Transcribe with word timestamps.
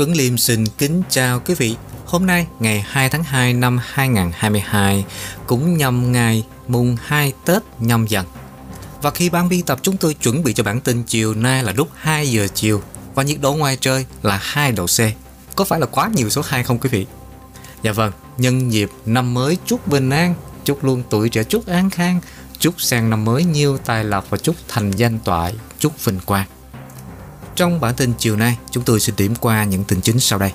Tuấn 0.00 0.12
Liêm 0.12 0.38
xin 0.38 0.66
kính 0.66 1.02
chào 1.10 1.40
quý 1.40 1.54
vị. 1.54 1.76
Hôm 2.06 2.26
nay, 2.26 2.46
ngày 2.60 2.84
2 2.88 3.08
tháng 3.08 3.24
2 3.24 3.54
năm 3.54 3.80
2022, 3.82 5.04
cũng 5.46 5.76
nhằm 5.76 6.12
ngày 6.12 6.44
mùng 6.68 6.96
2 7.04 7.32
Tết 7.44 7.62
nhâm 7.78 8.06
dần. 8.06 8.26
Và 9.02 9.10
khi 9.10 9.30
ban 9.30 9.48
biên 9.48 9.62
tập 9.62 9.78
chúng 9.82 9.96
tôi 9.96 10.14
chuẩn 10.14 10.42
bị 10.42 10.52
cho 10.52 10.64
bản 10.64 10.80
tin 10.80 11.02
chiều 11.02 11.34
nay 11.34 11.62
là 11.64 11.72
lúc 11.76 11.88
2 11.94 12.30
giờ 12.30 12.48
chiều 12.54 12.82
và 13.14 13.22
nhiệt 13.22 13.40
độ 13.40 13.54
ngoài 13.54 13.76
trời 13.80 14.06
là 14.22 14.40
2 14.42 14.72
độ 14.72 14.86
C. 14.86 14.98
Có 15.56 15.64
phải 15.64 15.80
là 15.80 15.86
quá 15.86 16.10
nhiều 16.14 16.30
số 16.30 16.42
2 16.44 16.62
không 16.62 16.78
quý 16.78 16.88
vị? 16.88 17.06
Dạ 17.82 17.92
vâng, 17.92 18.12
nhân 18.38 18.72
dịp 18.72 18.90
năm 19.06 19.34
mới 19.34 19.58
chúc 19.66 19.88
bình 19.88 20.10
an, 20.10 20.34
chúc 20.64 20.84
luôn 20.84 21.02
tuổi 21.10 21.28
trẻ 21.28 21.44
chúc 21.44 21.66
an 21.66 21.90
khang, 21.90 22.20
chúc 22.58 22.74
sang 22.80 23.10
năm 23.10 23.24
mới 23.24 23.44
nhiều 23.44 23.78
tài 23.78 24.04
lộc 24.04 24.30
và 24.30 24.38
chúc 24.38 24.56
thành 24.68 24.90
danh 24.90 25.18
toại, 25.18 25.54
chúc 25.78 26.04
vinh 26.04 26.20
quang. 26.26 26.46
Trong 27.60 27.80
bản 27.80 27.94
tin 27.94 28.12
chiều 28.18 28.36
nay, 28.36 28.58
chúng 28.70 28.84
tôi 28.84 29.00
xin 29.00 29.14
điểm 29.18 29.34
qua 29.40 29.64
những 29.64 29.84
tin 29.84 30.00
chính 30.00 30.20
sau 30.20 30.38
đây. 30.38 30.52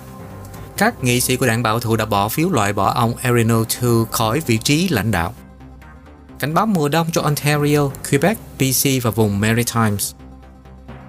Các 0.77 1.04
nghị 1.04 1.22
sĩ 1.22 1.36
của 1.36 1.48
đảng 1.48 1.64
bảo 1.64 1.80
thủ 1.80 1.95
đã 1.95 2.05
bỏ 2.05 2.30
phiếu 2.30 2.50
loại 2.50 2.73
bỏ 2.73 2.94
ông 2.94 3.14
Erin 3.22 3.48
O'Toole 3.48 4.05
khỏi 4.05 4.41
vị 4.48 4.58
trí 4.58 4.90
lãnh 4.90 5.12
đạo. 5.12 5.34
Cảnh 6.40 6.54
báo 6.54 6.66
mùa 6.66 6.90
đông 6.90 7.08
cho 7.12 7.22
Ontario, 7.22 7.90
Quebec, 8.09 8.38
BC 8.59 9.04
và 9.04 9.12
vùng 9.12 9.40
Maritimes. 9.40 10.14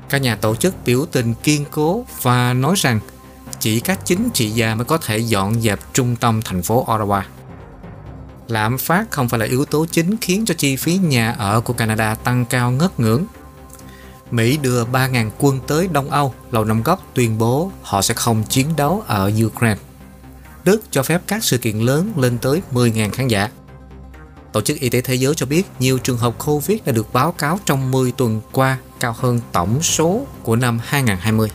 Các 0.08 0.22
nhà 0.22 0.36
tổ 0.36 0.56
chức 0.56 0.74
biểu 0.84 1.06
tình 1.12 1.34
kiên 1.34 1.64
cố 1.70 2.04
và 2.22 2.52
nói 2.52 2.74
rằng 2.78 3.00
chỉ 3.60 3.80
các 3.80 3.98
chính 4.04 4.28
trị 4.34 4.50
gia 4.50 4.74
mới 4.74 4.84
có 4.84 4.98
thể 4.98 5.18
dọn 5.18 5.60
dẹp 5.60 5.80
trung 5.92 6.16
tâm 6.16 6.42
thành 6.42 6.62
phố 6.62 6.86
Ottawa. 6.86 7.22
Lạm 8.48 8.78
phát 8.78 9.10
không 9.10 9.28
phải 9.28 9.40
là 9.40 9.46
yếu 9.46 9.64
tố 9.64 9.86
chính 9.90 10.16
khiến 10.20 10.44
cho 10.44 10.54
chi 10.54 10.76
phí 10.76 10.96
nhà 10.96 11.32
ở 11.32 11.60
của 11.60 11.72
Canada 11.72 12.14
tăng 12.14 12.44
cao 12.44 12.70
ngất 12.70 13.00
ngưỡng. 13.00 13.24
Mỹ 14.30 14.56
đưa 14.56 14.84
3.000 14.84 15.30
quân 15.38 15.60
tới 15.66 15.88
Đông 15.92 16.10
Âu, 16.10 16.34
Lầu 16.50 16.64
Năm 16.64 16.82
Góc 16.82 17.10
tuyên 17.14 17.38
bố 17.38 17.70
họ 17.82 18.02
sẽ 18.02 18.14
không 18.14 18.44
chiến 18.48 18.66
đấu 18.76 19.02
ở 19.06 19.32
Ukraine. 19.46 19.80
Đức 20.64 20.82
cho 20.90 21.02
phép 21.02 21.22
các 21.26 21.44
sự 21.44 21.58
kiện 21.58 21.78
lớn 21.78 22.12
lên 22.16 22.38
tới 22.38 22.62
10.000 22.72 23.10
khán 23.10 23.28
giả. 23.28 23.50
Tổ 24.52 24.60
chức 24.60 24.80
Y 24.80 24.90
tế 24.90 25.00
Thế 25.00 25.14
giới 25.14 25.34
cho 25.34 25.46
biết 25.46 25.66
nhiều 25.78 25.98
trường 25.98 26.18
hợp 26.18 26.34
COVID 26.38 26.78
đã 26.84 26.92
được 26.92 27.12
báo 27.12 27.32
cáo 27.32 27.60
trong 27.64 27.90
10 27.90 28.12
tuần 28.12 28.40
qua 28.52 28.78
cao 29.00 29.14
hơn 29.18 29.40
tổng 29.52 29.82
số 29.82 30.26
của 30.42 30.56
năm 30.56 30.80
2020. 30.84 31.50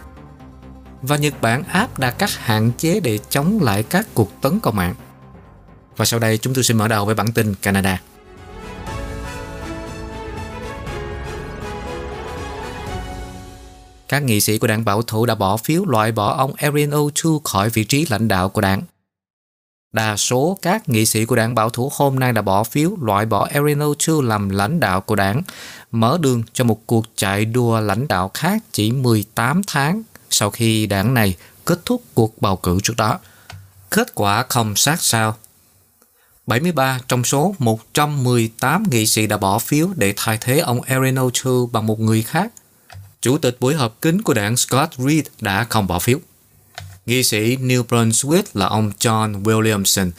Và 1.01 1.17
Nhật 1.17 1.41
Bản 1.41 1.63
áp 1.63 1.99
đặt 1.99 2.15
các 2.17 2.29
hạn 2.37 2.71
chế 2.77 2.99
để 2.99 3.19
chống 3.29 3.59
lại 3.61 3.83
các 3.83 4.07
cuộc 4.13 4.41
tấn 4.41 4.59
công 4.59 4.75
mạng. 4.75 4.95
Và 5.97 6.05
sau 6.05 6.19
đây 6.19 6.37
chúng 6.37 6.53
tôi 6.53 6.63
xin 6.63 6.77
mở 6.77 6.87
đầu 6.87 7.05
với 7.05 7.15
bản 7.15 7.31
tin 7.31 7.55
Canada. 7.55 8.01
Các 14.11 14.23
nghị 14.23 14.41
sĩ 14.41 14.57
của 14.57 14.67
đảng 14.67 14.85
bảo 14.85 15.01
thủ 15.01 15.25
đã 15.25 15.35
bỏ 15.35 15.57
phiếu 15.57 15.85
loại 15.85 16.11
bỏ 16.11 16.35
ông 16.37 16.53
Erin 16.57 16.89
O'Toole 16.89 17.39
khỏi 17.43 17.69
vị 17.69 17.83
trí 17.83 18.05
lãnh 18.09 18.27
đạo 18.27 18.49
của 18.49 18.61
đảng. 18.61 18.81
Đa 19.91 20.17
số 20.17 20.57
các 20.61 20.89
nghị 20.89 21.05
sĩ 21.05 21.25
của 21.25 21.35
đảng 21.35 21.55
bảo 21.55 21.69
thủ 21.69 21.91
hôm 21.93 22.19
nay 22.19 22.33
đã 22.33 22.41
bỏ 22.41 22.63
phiếu 22.63 22.91
loại 23.01 23.25
bỏ 23.25 23.47
Erin 23.51 23.79
O'Toole 23.79 24.27
làm 24.27 24.49
lãnh 24.49 24.79
đạo 24.79 25.01
của 25.01 25.15
đảng, 25.15 25.41
mở 25.91 26.17
đường 26.21 26.43
cho 26.53 26.63
một 26.63 26.81
cuộc 26.85 27.05
chạy 27.15 27.45
đua 27.45 27.79
lãnh 27.79 28.07
đạo 28.07 28.31
khác 28.33 28.63
chỉ 28.71 28.91
18 28.91 29.61
tháng 29.67 30.03
sau 30.29 30.51
khi 30.51 30.85
đảng 30.85 31.13
này 31.13 31.35
kết 31.65 31.79
thúc 31.85 32.01
cuộc 32.13 32.41
bầu 32.41 32.55
cử 32.55 32.79
trước 32.83 32.97
đó. 32.97 33.19
Kết 33.89 34.15
quả 34.15 34.45
không 34.49 34.75
sát 34.75 35.01
sao. 35.01 35.35
73 36.47 36.99
trong 37.07 37.23
số 37.23 37.55
118 37.59 38.83
nghị 38.91 39.05
sĩ 39.05 39.27
đã 39.27 39.37
bỏ 39.37 39.59
phiếu 39.59 39.89
để 39.95 40.13
thay 40.17 40.37
thế 40.41 40.59
ông 40.59 40.81
Erin 40.81 41.15
O'Toole 41.15 41.67
bằng 41.71 41.87
một 41.87 41.99
người 41.99 42.23
khác 42.23 42.51
Chủ 43.21 43.37
tịch 43.37 43.57
buổi 43.59 43.75
họp 43.75 44.01
kín 44.01 44.21
của 44.21 44.33
đảng 44.33 44.57
Scott 44.57 44.93
Reed 44.97 45.25
đã 45.41 45.65
không 45.69 45.87
bỏ 45.87 45.99
phiếu. 45.99 46.19
Nghị 47.05 47.23
sĩ 47.23 47.57
New 47.57 47.83
Brunswick 47.83 48.43
là 48.53 48.65
ông 48.65 48.91
John 48.99 49.43
Williamson, 49.43 50.11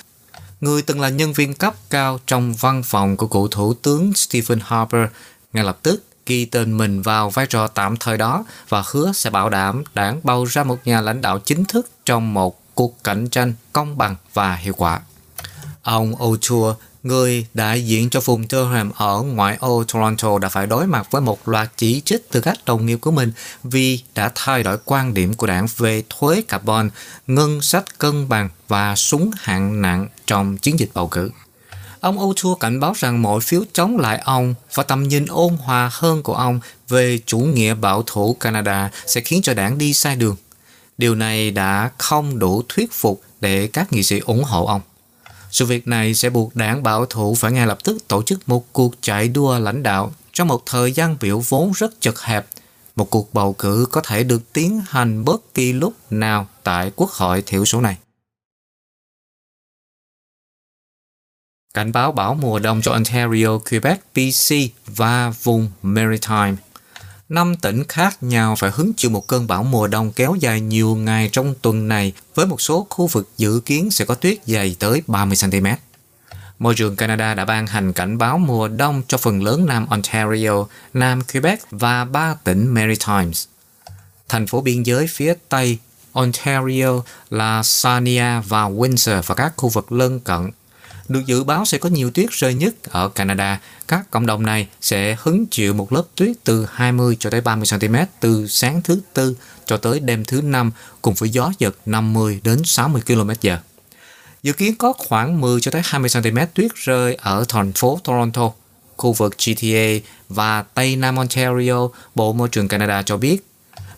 người 0.61 0.83
từng 0.83 1.01
là 1.01 1.09
nhân 1.09 1.33
viên 1.33 1.55
cấp 1.55 1.75
cao 1.91 2.21
trong 2.27 2.55
văn 2.55 2.83
phòng 2.83 3.17
của 3.17 3.27
cựu 3.27 3.49
thủ 3.49 3.75
tướng 3.75 4.15
Stephen 4.15 4.61
Harper, 4.63 5.07
ngay 5.53 5.65
lập 5.65 5.79
tức 5.83 6.05
ghi 6.27 6.45
tên 6.45 6.77
mình 6.77 7.03
vào 7.03 7.31
vai 7.31 7.47
trò 7.47 7.67
tạm 7.67 7.97
thời 7.97 8.19
đó 8.19 8.45
và 8.69 8.83
hứa 8.87 9.13
sẽ 9.15 9.31
bảo 9.31 9.49
đảm 9.49 9.85
đảng 9.95 10.21
bầu 10.23 10.45
ra 10.45 10.65
một 10.65 10.79
nhà 10.85 11.01
lãnh 11.01 11.21
đạo 11.21 11.39
chính 11.39 11.65
thức 11.65 11.91
trong 12.05 12.35
một 12.35 12.75
cuộc 12.75 13.05
cạnh 13.05 13.29
tranh 13.29 13.55
công 13.73 13.99
bằng 13.99 14.17
và 14.35 14.55
hiệu 14.55 14.75
quả. 14.77 15.01
Ông 15.83 16.15
O'Toole 16.15 16.75
người 17.03 17.47
đại 17.55 17.87
diện 17.87 18.11
cho 18.11 18.21
vùng 18.21 18.45
Durham 18.51 18.91
ở 18.97 19.23
ngoại 19.23 19.57
ô 19.61 19.85
Toronto 19.85 20.39
đã 20.39 20.49
phải 20.49 20.67
đối 20.67 20.87
mặt 20.87 21.09
với 21.11 21.23
một 21.23 21.49
loạt 21.49 21.71
chỉ 21.77 22.01
trích 22.01 22.31
từ 22.31 22.41
các 22.41 22.59
đồng 22.67 22.87
nghiệp 22.87 22.97
của 22.97 23.11
mình 23.11 23.33
vì 23.65 24.03
đã 24.15 24.33
thay 24.35 24.63
đổi 24.63 24.79
quan 24.85 25.15
điểm 25.15 25.35
của 25.35 25.47
đảng 25.47 25.67
về 25.77 26.03
thuế 26.09 26.43
carbon, 26.49 26.91
ngân 27.27 27.63
sách 27.63 27.99
cân 27.99 28.29
bằng 28.29 28.49
và 28.69 28.97
súng 28.97 29.31
hạng 29.37 29.83
nặng 29.83 30.09
trong 30.27 30.59
chiến 30.59 30.79
dịch 30.79 30.91
bầu 30.95 31.09
cử. 31.09 31.31
Ông 32.01 32.19
O'Toole 32.19 32.55
cảnh 32.55 32.81
báo 32.81 32.93
rằng 32.97 33.23
mọi 33.23 33.41
phiếu 33.41 33.63
chống 33.73 33.99
lại 33.99 34.21
ông 34.25 34.55
và 34.75 34.83
tầm 34.83 35.09
nhìn 35.09 35.27
ôn 35.27 35.57
hòa 35.57 35.91
hơn 35.93 36.23
của 36.23 36.35
ông 36.35 36.61
về 36.89 37.19
chủ 37.27 37.39
nghĩa 37.39 37.75
bảo 37.75 38.03
thủ 38.07 38.37
Canada 38.41 38.91
sẽ 39.07 39.21
khiến 39.21 39.43
cho 39.43 39.55
đảng 39.55 39.79
đi 39.79 39.95
sai 39.95 40.17
đường. 40.17 40.37
Điều 40.99 41.15
này 41.15 41.51
đã 41.51 41.91
không 41.99 42.39
đủ 42.39 42.63
thuyết 42.69 42.93
phục 42.93 43.23
để 43.41 43.69
các 43.73 43.93
nghị 43.93 44.03
sĩ 44.03 44.19
ủng 44.19 44.45
hộ 44.45 44.67
ông. 44.67 44.81
Sự 45.53 45.67
việc 45.67 45.89
này 45.89 46.15
sẽ 46.15 46.31
buộc 46.31 46.57
đảng 46.57 46.83
bảo 46.83 47.07
thủ 47.07 47.35
phải 47.35 47.53
ngay 47.53 47.67
lập 47.67 47.79
tức 47.85 48.09
tổ 48.09 48.23
chức 48.23 48.49
một 48.49 48.73
cuộc 48.73 48.95
chạy 49.01 49.29
đua 49.29 49.59
lãnh 49.59 49.83
đạo 49.83 50.13
trong 50.33 50.49
một 50.49 50.63
thời 50.67 50.93
gian 50.93 51.17
biểu 51.21 51.39
vốn 51.49 51.73
rất 51.73 52.01
chật 52.01 52.21
hẹp. 52.21 52.47
Một 52.97 53.11
cuộc 53.11 53.35
bầu 53.35 53.53
cử 53.53 53.87
có 53.93 54.01
thể 54.01 54.25
được 54.25 54.53
tiến 54.53 54.83
hành 54.87 55.25
bất 55.25 55.55
kỳ 55.55 55.73
lúc 55.73 55.95
nào 56.11 56.49
tại 56.63 56.93
quốc 56.97 57.11
hội 57.11 57.43
thiểu 57.47 57.65
số 57.65 57.81
này. 57.81 57.99
Cảnh 61.75 61.93
báo 61.93 62.13
bão 62.13 62.35
mùa 62.35 62.59
đông 62.59 62.83
cho 62.83 62.93
Ontario, 62.93 63.59
Quebec, 63.59 64.01
BC 64.15 64.55
và 64.87 65.31
vùng 65.31 65.71
Maritime– 65.83 66.57
năm 67.33 67.57
tỉnh 67.57 67.85
khác 67.89 68.23
nhau 68.23 68.57
phải 68.59 68.71
hứng 68.75 68.93
chịu 68.97 69.11
một 69.11 69.27
cơn 69.27 69.47
bão 69.47 69.63
mùa 69.63 69.87
đông 69.87 70.13
kéo 70.13 70.35
dài 70.41 70.61
nhiều 70.61 70.97
ngày 70.97 71.29
trong 71.33 71.55
tuần 71.63 71.89
này 71.89 72.13
với 72.35 72.47
một 72.47 72.61
số 72.61 72.87
khu 72.91 73.07
vực 73.07 73.29
dự 73.39 73.61
kiến 73.65 73.91
sẽ 73.91 74.05
có 74.05 74.15
tuyết 74.15 74.39
dày 74.47 74.77
tới 74.79 75.03
30cm. 75.07 75.77
Môi 76.59 76.75
trường 76.75 76.97
Canada 76.97 77.35
đã 77.35 77.45
ban 77.45 77.67
hành 77.67 77.93
cảnh 77.93 78.19
báo 78.19 78.39
mùa 78.39 78.69
đông 78.69 79.03
cho 79.09 79.19
phần 79.19 79.43
lớn 79.43 79.67
Nam 79.67 79.87
Ontario, 79.87 80.67
Nam 80.95 81.21
Quebec 81.33 81.61
và 81.71 82.05
ba 82.05 82.35
tỉnh 82.45 82.69
Maritimes. 82.69 83.47
Thành 84.29 84.47
phố 84.47 84.61
biên 84.61 84.83
giới 84.83 85.07
phía 85.07 85.35
Tây 85.49 85.79
Ontario 86.13 87.03
là 87.31 87.63
Sarnia 87.63 88.41
và 88.49 88.63
Windsor 88.69 89.23
và 89.27 89.35
các 89.35 89.53
khu 89.57 89.69
vực 89.69 89.93
lân 89.93 90.21
cận 90.21 90.51
được 91.13 91.27
dự 91.27 91.45
báo 91.45 91.65
sẽ 91.65 91.79
có 91.79 91.89
nhiều 91.89 92.11
tuyết 92.11 92.31
rơi 92.31 92.55
nhất 92.55 92.75
ở 92.83 93.09
Canada. 93.09 93.61
Các 93.89 94.11
cộng 94.11 94.27
đồng 94.27 94.43
này 94.47 94.69
sẽ 94.81 95.17
hứng 95.21 95.47
chịu 95.47 95.75
một 95.75 95.93
lớp 95.93 96.03
tuyết 96.15 96.37
từ 96.45 96.67
20 96.73 97.17
cho 97.21 97.31
tới 97.31 97.41
30 97.41 97.67
cm 97.71 97.97
từ 98.21 98.47
sáng 98.49 98.83
thứ 98.83 99.01
tư 99.15 99.37
cho 99.67 99.77
tới 99.77 100.01
đêm 100.01 100.25
thứ 100.25 100.43
năm 100.43 100.71
cùng 101.03 101.15
với 101.15 101.31
gió 101.31 101.53
giật 101.59 101.77
50 101.87 102.41
đến 102.45 102.63
60 102.65 103.03
km/h. 103.07 103.57
Dự 104.43 104.53
kiến 104.53 104.77
có 104.77 104.93
khoảng 104.93 105.41
10 105.41 105.61
cho 105.61 105.71
tới 105.71 105.83
20 105.85 106.11
cm 106.15 106.39
tuyết 106.55 106.71
rơi 106.75 107.15
ở 107.15 107.45
thành 107.49 107.73
phố 107.73 108.01
Toronto, 108.05 108.53
khu 108.97 109.13
vực 109.13 109.37
GTA 109.47 110.09
và 110.29 110.63
Tây 110.63 110.97
Nam 110.97 111.17
Ontario, 111.17 111.89
Bộ 112.15 112.33
Môi 112.33 112.49
trường 112.49 112.69
Canada 112.69 113.03
cho 113.03 113.17
biết. 113.17 113.47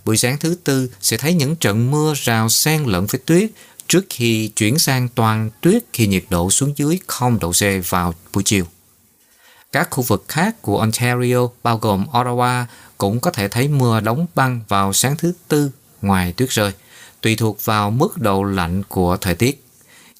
Buổi 0.04 0.16
sáng 0.16 0.38
thứ 0.38 0.56
tư 0.64 0.90
sẽ 1.00 1.16
thấy 1.16 1.34
những 1.34 1.56
trận 1.56 1.90
mưa 1.90 2.14
rào 2.16 2.48
xen 2.48 2.84
lẫn 2.84 3.06
với 3.06 3.20
tuyết 3.26 3.50
trước 3.88 4.04
khi 4.10 4.48
chuyển 4.48 4.78
sang 4.78 5.08
toàn 5.08 5.50
tuyết 5.60 5.84
khi 5.92 6.06
nhiệt 6.06 6.24
độ 6.30 6.50
xuống 6.50 6.72
dưới 6.76 6.98
0 7.06 7.38
độ 7.40 7.52
C 7.52 7.88
vào 7.88 8.14
buổi 8.32 8.42
chiều. 8.42 8.64
Các 9.72 9.88
khu 9.90 10.02
vực 10.02 10.24
khác 10.28 10.62
của 10.62 10.78
Ontario 10.78 11.48
bao 11.62 11.78
gồm 11.78 12.06
Ottawa 12.12 12.64
cũng 12.98 13.20
có 13.20 13.30
thể 13.30 13.48
thấy 13.48 13.68
mưa 13.68 14.00
đóng 14.00 14.26
băng 14.34 14.60
vào 14.68 14.92
sáng 14.92 15.16
thứ 15.16 15.32
tư 15.48 15.70
ngoài 16.02 16.32
tuyết 16.32 16.50
rơi, 16.50 16.72
tùy 17.20 17.36
thuộc 17.36 17.64
vào 17.64 17.90
mức 17.90 18.18
độ 18.18 18.42
lạnh 18.42 18.82
của 18.88 19.16
thời 19.16 19.34
tiết. 19.34 19.64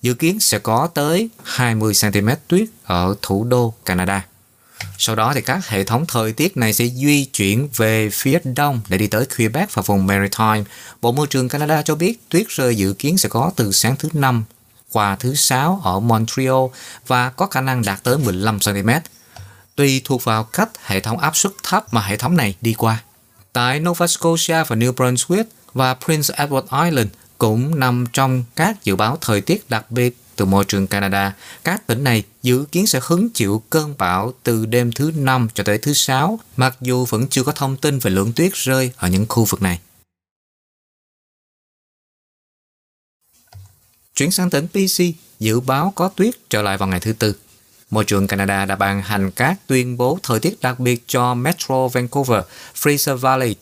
Dự 0.03 0.15
kiến 0.15 0.41
sẽ 0.41 0.59
có 0.59 0.89
tới 0.95 1.29
20 1.43 1.93
cm 2.03 2.29
tuyết 2.49 2.69
ở 2.85 3.15
thủ 3.23 3.45
đô 3.45 3.75
Canada. 3.85 4.27
Sau 4.99 5.17
đó 5.17 5.33
thì 5.35 5.41
các 5.41 5.69
hệ 5.69 5.85
thống 5.85 6.05
thời 6.09 6.33
tiết 6.33 6.57
này 6.57 6.73
sẽ 6.73 6.87
di 6.87 7.25
chuyển 7.25 7.69
về 7.77 8.11
phía 8.13 8.39
đông 8.45 8.81
để 8.89 8.99
đi 8.99 9.07
tới 9.07 9.27
Quebec 9.37 9.75
và 9.75 9.83
vùng 9.87 10.07
Maritime. 10.07 10.65
Bộ 11.01 11.13
Môi 11.13 11.27
trường 11.27 11.49
Canada 11.49 11.83
cho 11.83 11.95
biết 11.95 12.29
tuyết 12.29 12.49
rơi 12.49 12.77
dự 12.77 12.93
kiến 12.93 13.19
sẽ 13.19 13.29
có 13.29 13.53
từ 13.57 13.73
sáng 13.73 13.97
thứ 13.97 14.09
năm 14.13 14.45
qua 14.93 15.17
thứ 15.17 15.35
sáu 15.35 15.81
ở 15.85 16.01
Montreal 16.01 16.65
và 17.07 17.31
có 17.31 17.47
khả 17.47 17.61
năng 17.61 17.83
đạt 17.83 18.03
tới 18.03 18.19
15 18.19 18.59
cm. 18.59 18.91
Tùy 19.77 20.01
thuộc 20.05 20.25
vào 20.25 20.45
cách 20.45 20.71
hệ 20.85 21.01
thống 21.01 21.19
áp 21.19 21.37
suất 21.37 21.53
thấp 21.63 21.95
mà 21.95 22.01
hệ 22.01 22.17
thống 22.17 22.37
này 22.37 22.55
đi 22.61 22.75
qua. 22.75 23.03
Tại 23.53 23.81
Nova 23.81 24.07
Scotia 24.07 24.65
và 24.65 24.77
New 24.77 24.93
Brunswick 24.93 25.45
và 25.75 25.95
Prince 25.95 26.35
Edward 26.35 26.85
Island 26.85 27.09
cũng 27.39 27.81
nằm 27.81 28.07
trong 28.13 28.45
các 28.57 28.85
dự 28.85 28.97
báo 28.97 29.19
thời 29.21 29.41
tiết 29.41 29.71
đặc 29.71 29.91
biệt 29.91 30.17
từ 30.37 30.45
môi 30.45 30.65
trường 30.65 30.87
Canada, 30.87 31.35
các 31.65 31.87
tỉnh 31.87 32.05
này 32.05 32.23
dự 32.43 32.65
kiến 32.73 32.87
sẽ 32.87 33.01
hứng 33.03 33.31
chịu 33.31 33.63
cơn 33.71 33.95
bão 33.99 34.33
từ 34.43 34.67
đêm 34.67 34.93
thứ 34.93 35.13
năm 35.17 35.49
cho 35.55 35.65
tới 35.65 35.79
thứ 35.79 35.93
sáu, 35.93 36.39
mặc 36.57 36.77
dù 36.81 37.05
vẫn 37.05 37.29
chưa 37.29 37.43
có 37.43 37.53
thông 37.53 37.77
tin 37.77 37.99
về 37.99 38.11
lượng 38.11 38.33
tuyết 38.33 38.55
rơi 38.55 38.93
ở 38.97 39.09
những 39.09 39.27
khu 39.29 39.45
vực 39.45 39.63
này. 39.63 39.81
Chuyển 44.15 44.31
sang 44.31 44.51
tỉnh 44.51 44.67
BC, 44.75 45.05
dự 45.41 45.61
báo 45.61 45.93
có 45.97 46.09
tuyết 46.09 46.35
trở 46.51 46.63
lại 46.63 46.77
vào 46.77 46.89
ngày 46.89 47.01
thứ 47.01 47.13
Tư. 47.13 47.35
Môi 47.91 48.05
trường 48.05 48.27
Canada 48.27 48.65
đã 48.65 48.77
ban 48.77 49.03
hành 49.03 49.31
các 49.31 49.57
tuyên 49.67 49.97
bố 49.97 50.19
thời 50.23 50.41
tiết 50.41 50.61
đặc 50.61 50.81
biệt 50.81 51.05
cho 51.07 51.35
Metro 51.35 51.89
Vancouver, 51.89 52.45
Fraser 52.75 53.17
Valley, 53.17 53.57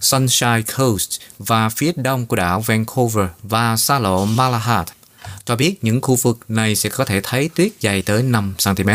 Sunshine 0.00 0.62
Coast 0.76 1.20
và 1.38 1.68
phía 1.68 1.92
đông 1.96 2.26
của 2.26 2.36
đảo 2.36 2.60
Vancouver 2.60 3.26
và 3.42 3.76
xa 3.76 3.98
lộ 3.98 4.24
Malahat 4.24 4.95
cho 5.44 5.56
biết 5.56 5.84
những 5.84 6.00
khu 6.00 6.16
vực 6.16 6.38
này 6.48 6.76
sẽ 6.76 6.88
có 6.88 7.04
thể 7.04 7.20
thấy 7.22 7.48
tuyết 7.48 7.72
dày 7.80 8.02
tới 8.02 8.22
5 8.22 8.54
cm. 8.64 8.90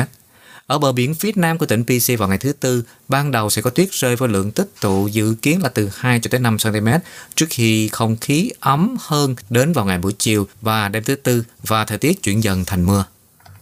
Ở 0.67 0.77
bờ 0.77 0.91
biển 0.91 1.15
phía 1.15 1.31
nam 1.35 1.57
của 1.57 1.65
tỉnh 1.65 1.83
PC 1.83 2.19
vào 2.19 2.29
ngày 2.29 2.37
thứ 2.37 2.53
Tư, 2.53 2.83
ban 3.07 3.31
đầu 3.31 3.49
sẽ 3.49 3.61
có 3.61 3.69
tuyết 3.69 3.91
rơi 3.91 4.15
với 4.15 4.29
lượng 4.29 4.51
tích 4.51 4.71
tụ 4.81 5.07
dự 5.07 5.35
kiến 5.41 5.61
là 5.61 5.69
từ 5.69 5.89
2 5.95 6.19
cho 6.19 6.29
tới 6.31 6.39
5 6.39 6.57
cm 6.63 6.87
trước 7.35 7.45
khi 7.49 7.87
không 7.87 8.17
khí 8.17 8.51
ấm 8.59 8.95
hơn 8.99 9.35
đến 9.49 9.73
vào 9.73 9.85
ngày 9.85 9.97
buổi 9.97 10.13
chiều 10.17 10.47
và 10.61 10.87
đêm 10.87 11.03
thứ 11.03 11.15
Tư 11.15 11.43
và 11.63 11.85
thời 11.85 11.97
tiết 11.97 12.23
chuyển 12.23 12.43
dần 12.43 12.65
thành 12.65 12.85
mưa. 12.85 13.05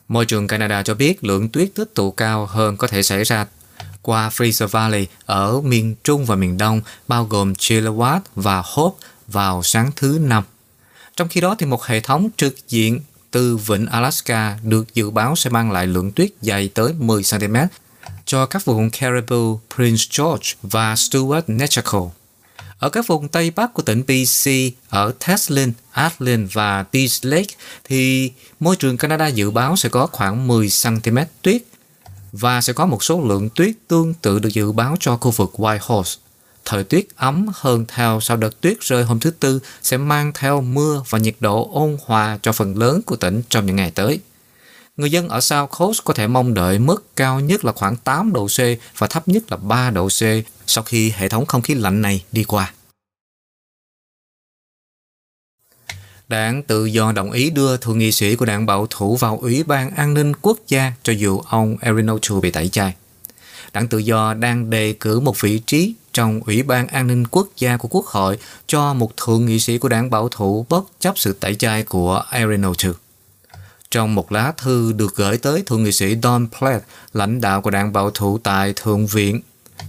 Môi 0.08 0.26
trường 0.26 0.48
Canada 0.48 0.84
cho 0.84 0.94
biết 0.94 1.24
lượng 1.24 1.50
tuyết 1.50 1.70
tích 1.76 1.94
tụ 1.96 2.12
cao 2.12 2.46
hơn 2.46 2.78
có 2.78 2.88
thể 2.88 3.04
xảy 3.04 3.24
ra 3.24 3.46
qua 4.02 4.30
Fraser 4.30 4.68
Valley 4.68 5.08
ở 5.26 5.62
miền 5.62 5.96
Trung 6.04 6.26
và 6.26 6.36
miền 6.36 6.58
Đông, 6.58 6.82
bao 7.08 7.26
gồm 7.26 7.54
Chilliwack 7.54 8.20
và 8.36 8.64
Hope 8.66 9.08
vào 9.28 9.64
sáng 9.64 9.92
thứ 9.96 10.20
Năm. 10.22 10.44
Trong 11.20 11.28
khi 11.28 11.42
đó, 11.42 11.56
thì 11.60 11.66
một 11.66 11.86
hệ 11.86 12.00
thống 12.00 12.30
trực 12.38 12.56
diện 12.70 13.00
từ 13.32 13.58
vịnh 13.58 13.86
Alaska 13.86 14.58
được 14.64 14.94
dự 14.94 15.10
báo 15.10 15.36
sẽ 15.36 15.50
mang 15.50 15.72
lại 15.72 15.88
lượng 15.88 16.12
tuyết 16.12 16.30
dày 16.42 16.68
tới 16.68 16.94
10 16.94 17.24
cm 17.32 17.56
cho 18.26 18.46
các 18.46 18.66
vùng 18.66 18.90
Caribou, 18.90 19.60
Prince 19.76 20.04
George 20.18 20.54
và 20.62 20.94
Stewart 20.94 21.42
Nechaco. 21.48 22.10
Ở 22.80 22.90
các 22.90 23.08
vùng 23.08 23.28
Tây 23.28 23.52
Bắc 23.52 23.74
của 23.74 23.82
tỉnh 23.82 24.04
BC, 24.08 24.52
ở 24.90 25.12
Teslin, 25.28 25.72
Atlin 25.92 26.48
và 26.54 26.84
Tees 26.84 27.26
Lake 27.26 27.56
thì 27.84 28.32
môi 28.60 28.76
trường 28.76 28.98
Canada 28.98 29.28
dự 29.28 29.52
báo 29.52 29.76
sẽ 29.76 29.90
có 29.90 30.08
khoảng 30.08 30.48
10 30.48 30.70
cm 30.84 31.18
tuyết 31.42 31.62
và 32.32 32.62
sẽ 32.62 32.74
có 32.74 32.86
một 32.86 33.04
số 33.04 33.22
lượng 33.22 33.50
tuyết 33.56 33.72
tương 33.88 34.14
tự 34.14 34.40
được 34.40 34.50
dự 34.54 34.72
báo 34.72 34.96
cho 35.00 35.18
khu 35.18 35.32
vực 35.32 35.52
Whitehorse. 35.58 36.18
Thời 36.66 36.84
tiết 36.84 37.16
ấm 37.16 37.48
hơn 37.54 37.86
theo 37.88 38.20
sau 38.22 38.38
đợt 38.38 38.62
tuyết 38.62 38.78
rơi 38.82 39.04
hôm 39.04 39.20
thứ 39.20 39.32
Tư 39.32 39.60
sẽ 39.82 39.98
mang 39.98 40.32
theo 40.36 40.62
mưa 40.62 41.04
và 41.10 41.20
nhiệt 41.20 41.36
độ 41.40 41.70
ôn 41.74 41.98
hòa 42.06 42.40
cho 42.42 42.52
phần 42.52 42.78
lớn 42.78 43.02
của 43.02 43.16
tỉnh 43.16 43.42
trong 43.50 43.66
những 43.66 43.76
ngày 43.76 43.92
tới. 43.92 44.20
Người 44.98 45.12
dân 45.12 45.30
ở 45.30 45.42
South 45.42 45.70
Coast 45.78 46.04
có 46.04 46.14
thể 46.14 46.28
mong 46.28 46.54
đợi 46.54 46.80
mức 46.80 47.16
cao 47.16 47.40
nhất 47.40 47.66
là 47.66 47.72
khoảng 47.72 47.96
8 47.96 48.34
độ 48.34 48.48
C 48.48 48.60
và 48.98 49.08
thấp 49.08 49.28
nhất 49.28 49.52
là 49.52 49.58
3 49.58 49.90
độ 49.90 50.08
C 50.08 50.22
sau 50.68 50.84
khi 50.84 51.14
hệ 51.16 51.30
thống 51.30 51.46
không 51.46 51.62
khí 51.62 51.74
lạnh 51.74 52.02
này 52.02 52.24
đi 52.32 52.44
qua. 52.44 52.74
Đảng 56.28 56.64
Tự 56.64 56.86
do 56.86 57.12
đồng 57.12 57.32
ý 57.32 57.50
đưa 57.50 57.78
thượng 57.78 58.00
nghị 58.00 58.12
sĩ 58.12 58.36
của 58.36 58.46
đảng 58.46 58.66
bảo 58.66 58.88
thủ 58.90 59.16
vào 59.16 59.38
Ủy 59.42 59.64
ban 59.64 59.96
An 59.96 60.14
ninh 60.14 60.34
Quốc 60.42 60.58
gia 60.68 60.94
cho 61.04 61.14
dù 61.14 61.40
ông 61.40 61.78
Erin 61.82 62.06
O'Toole 62.06 62.42
bị 62.42 62.52
tẩy 62.52 62.70
chay. 62.70 62.96
Đảng 63.74 63.88
Tự 63.88 63.98
do 63.98 64.34
đang 64.34 64.70
đề 64.70 64.96
cử 65.00 65.20
một 65.20 65.42
vị 65.42 65.60
trí 65.66 65.94
trong 66.20 66.42
Ủy 66.46 66.64
ban 66.64 66.88
An 66.88 67.08
ninh 67.08 67.28
Quốc 67.28 67.48
gia 67.58 67.78
của 67.78 67.88
Quốc 67.92 68.06
hội 68.06 68.38
cho 68.68 68.94
một 68.94 69.18
thượng 69.18 69.46
nghị 69.46 69.60
sĩ 69.60 69.78
của 69.78 69.90
đảng 69.90 70.10
bảo 70.10 70.30
thủ 70.30 70.66
bất 70.70 70.84
chấp 71.00 71.18
sự 71.18 71.34
tẩy 71.34 71.56
chay 71.56 71.84
của 71.84 72.24
Arenotu. 72.30 72.92
Trong 73.92 74.16
một 74.16 74.32
lá 74.32 74.54
thư 74.58 74.92
được 74.92 75.16
gửi 75.16 75.38
tới 75.38 75.64
thượng 75.66 75.84
nghị 75.84 75.92
sĩ 75.92 76.16
Don 76.24 76.48
Platt, 76.60 76.86
lãnh 77.14 77.42
đạo 77.42 77.62
của 77.62 77.70
đảng 77.70 77.94
bảo 77.94 78.12
thủ 78.12 78.38
tại 78.38 78.74
Thượng 78.76 79.08
viện, 79.08 79.42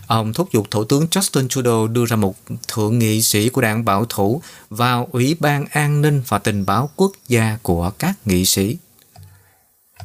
ông 0.06 0.32
thúc 0.32 0.52
giục 0.52 0.70
Thủ 0.70 0.84
tướng 0.84 1.06
Justin 1.10 1.48
Trudeau 1.48 1.88
đưa 1.88 2.04
ra 2.06 2.16
một 2.16 2.34
thượng 2.68 2.98
nghị 2.98 3.22
sĩ 3.22 3.48
của 3.48 3.60
đảng 3.60 3.84
bảo 3.84 4.04
thủ 4.08 4.42
vào 4.70 5.08
Ủy 5.12 5.36
ban 5.40 5.64
An 5.70 6.02
ninh 6.02 6.22
và 6.28 6.38
Tình 6.38 6.66
báo 6.66 6.90
Quốc 6.96 7.12
gia 7.28 7.58
của 7.62 7.90
các 7.98 8.14
nghị 8.24 8.44
sĩ. 8.44 8.76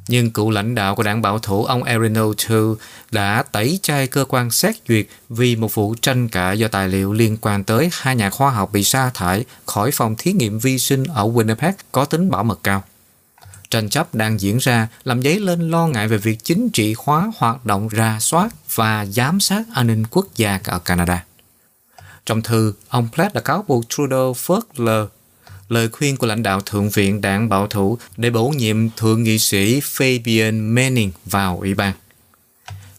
Nhưng 0.07 0.31
cựu 0.31 0.49
lãnh 0.49 0.75
đạo 0.75 0.95
của 0.95 1.03
đảng 1.03 1.21
bảo 1.21 1.39
thủ 1.39 1.65
ông 1.65 1.83
Erin 1.83 2.13
O'Toole 2.13 2.75
đã 3.11 3.43
tẩy 3.51 3.79
chay 3.81 4.07
cơ 4.07 4.25
quan 4.29 4.51
xét 4.51 4.75
duyệt 4.87 5.07
vì 5.29 5.55
một 5.55 5.75
vụ 5.75 5.95
tranh 6.01 6.29
cãi 6.29 6.59
do 6.59 6.67
tài 6.67 6.87
liệu 6.87 7.13
liên 7.13 7.37
quan 7.41 7.63
tới 7.63 7.89
hai 7.91 8.15
nhà 8.15 8.29
khoa 8.29 8.49
học 8.49 8.69
bị 8.73 8.83
sa 8.83 9.11
thải 9.13 9.45
khỏi 9.65 9.91
phòng 9.91 10.15
thí 10.17 10.33
nghiệm 10.33 10.59
vi 10.59 10.79
sinh 10.79 11.03
ở 11.03 11.23
Winnipeg 11.27 11.73
có 11.91 12.05
tính 12.05 12.31
bảo 12.31 12.43
mật 12.43 12.59
cao. 12.63 12.83
Tranh 13.69 13.89
chấp 13.89 14.15
đang 14.15 14.41
diễn 14.41 14.57
ra 14.57 14.87
làm 15.03 15.21
dấy 15.21 15.39
lên 15.39 15.71
lo 15.71 15.87
ngại 15.87 16.07
về 16.07 16.17
việc 16.17 16.43
chính 16.43 16.69
trị 16.69 16.95
hóa 16.97 17.31
hoạt 17.37 17.65
động 17.65 17.87
ra 17.87 18.17
soát 18.19 18.49
và 18.75 19.05
giám 19.05 19.39
sát 19.39 19.63
an 19.73 19.87
ninh 19.87 20.03
quốc 20.11 20.27
gia 20.35 20.59
ở 20.63 20.79
Canada. 20.79 21.23
Trong 22.25 22.41
thư, 22.41 22.73
ông 22.89 23.07
Platt 23.13 23.33
đã 23.33 23.41
cáo 23.41 23.65
buộc 23.67 23.89
Trudeau 23.89 24.33
phớt 24.33 24.63
lờ 24.75 25.07
lời 25.69 25.89
khuyên 25.91 26.17
của 26.17 26.27
lãnh 26.27 26.43
đạo 26.43 26.61
Thượng 26.61 26.89
viện 26.89 27.21
đảng 27.21 27.49
bảo 27.49 27.67
thủ 27.67 27.97
để 28.17 28.29
bổ 28.29 28.49
nhiệm 28.49 28.89
Thượng 28.89 29.23
nghị 29.23 29.39
sĩ 29.39 29.79
Fabian 29.79 30.73
Manning 30.73 31.11
vào 31.25 31.57
ủy 31.59 31.73
ban. 31.73 31.93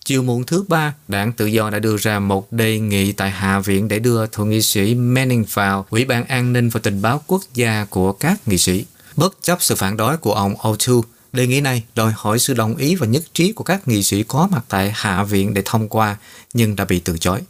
Chiều 0.05 0.23
muộn 0.23 0.45
thứ 0.45 0.65
ba, 0.69 0.95
đảng 1.09 1.33
tự 1.33 1.47
do 1.47 1.71
đã 1.71 1.79
đưa 1.79 1.97
ra 1.97 2.19
một 2.19 2.53
đề 2.53 2.79
nghị 2.79 3.13
tại 3.13 3.31
Hạ 3.31 3.59
viện 3.59 3.89
để 3.89 3.99
đưa 3.99 4.27
Thượng 4.27 4.51
nghị 4.51 4.63
sĩ 4.63 4.95
Manning 4.95 5.45
vào 5.53 5.87
Ủy 5.91 6.05
ban 6.05 6.25
An 6.25 6.53
ninh 6.53 6.69
và 6.69 6.81
Tình 6.83 7.03
báo 7.03 7.23
Quốc 7.27 7.43
gia 7.55 7.85
của 7.91 8.13
các 8.13 8.49
nghị 8.49 8.59
sĩ. 8.59 8.85
Bất 9.17 9.39
chấp 9.43 9.63
sự 9.63 9.75
phản 9.75 9.97
đối 9.97 10.17
của 10.17 10.35
ông 10.35 10.55
O'Toole, 10.55 11.03
đề 11.33 11.47
nghị 11.47 11.61
này 11.61 11.83
đòi 11.95 12.13
hỏi 12.17 12.39
sự 12.39 12.55
đồng 12.55 12.77
ý 12.77 12.95
và 12.95 13.07
nhất 13.07 13.23
trí 13.33 13.53
của 13.53 13.65
các 13.65 13.89
nghị 13.89 14.03
sĩ 14.03 14.23
có 14.23 14.49
mặt 14.53 14.65
tại 14.69 14.93
Hạ 14.95 15.25
viện 15.25 15.55
để 15.55 15.63
thông 15.65 15.89
qua, 15.89 16.17
nhưng 16.55 16.77
đã 16.77 16.85
bị 16.85 17.01
từ 17.01 17.19
chối. 17.19 17.41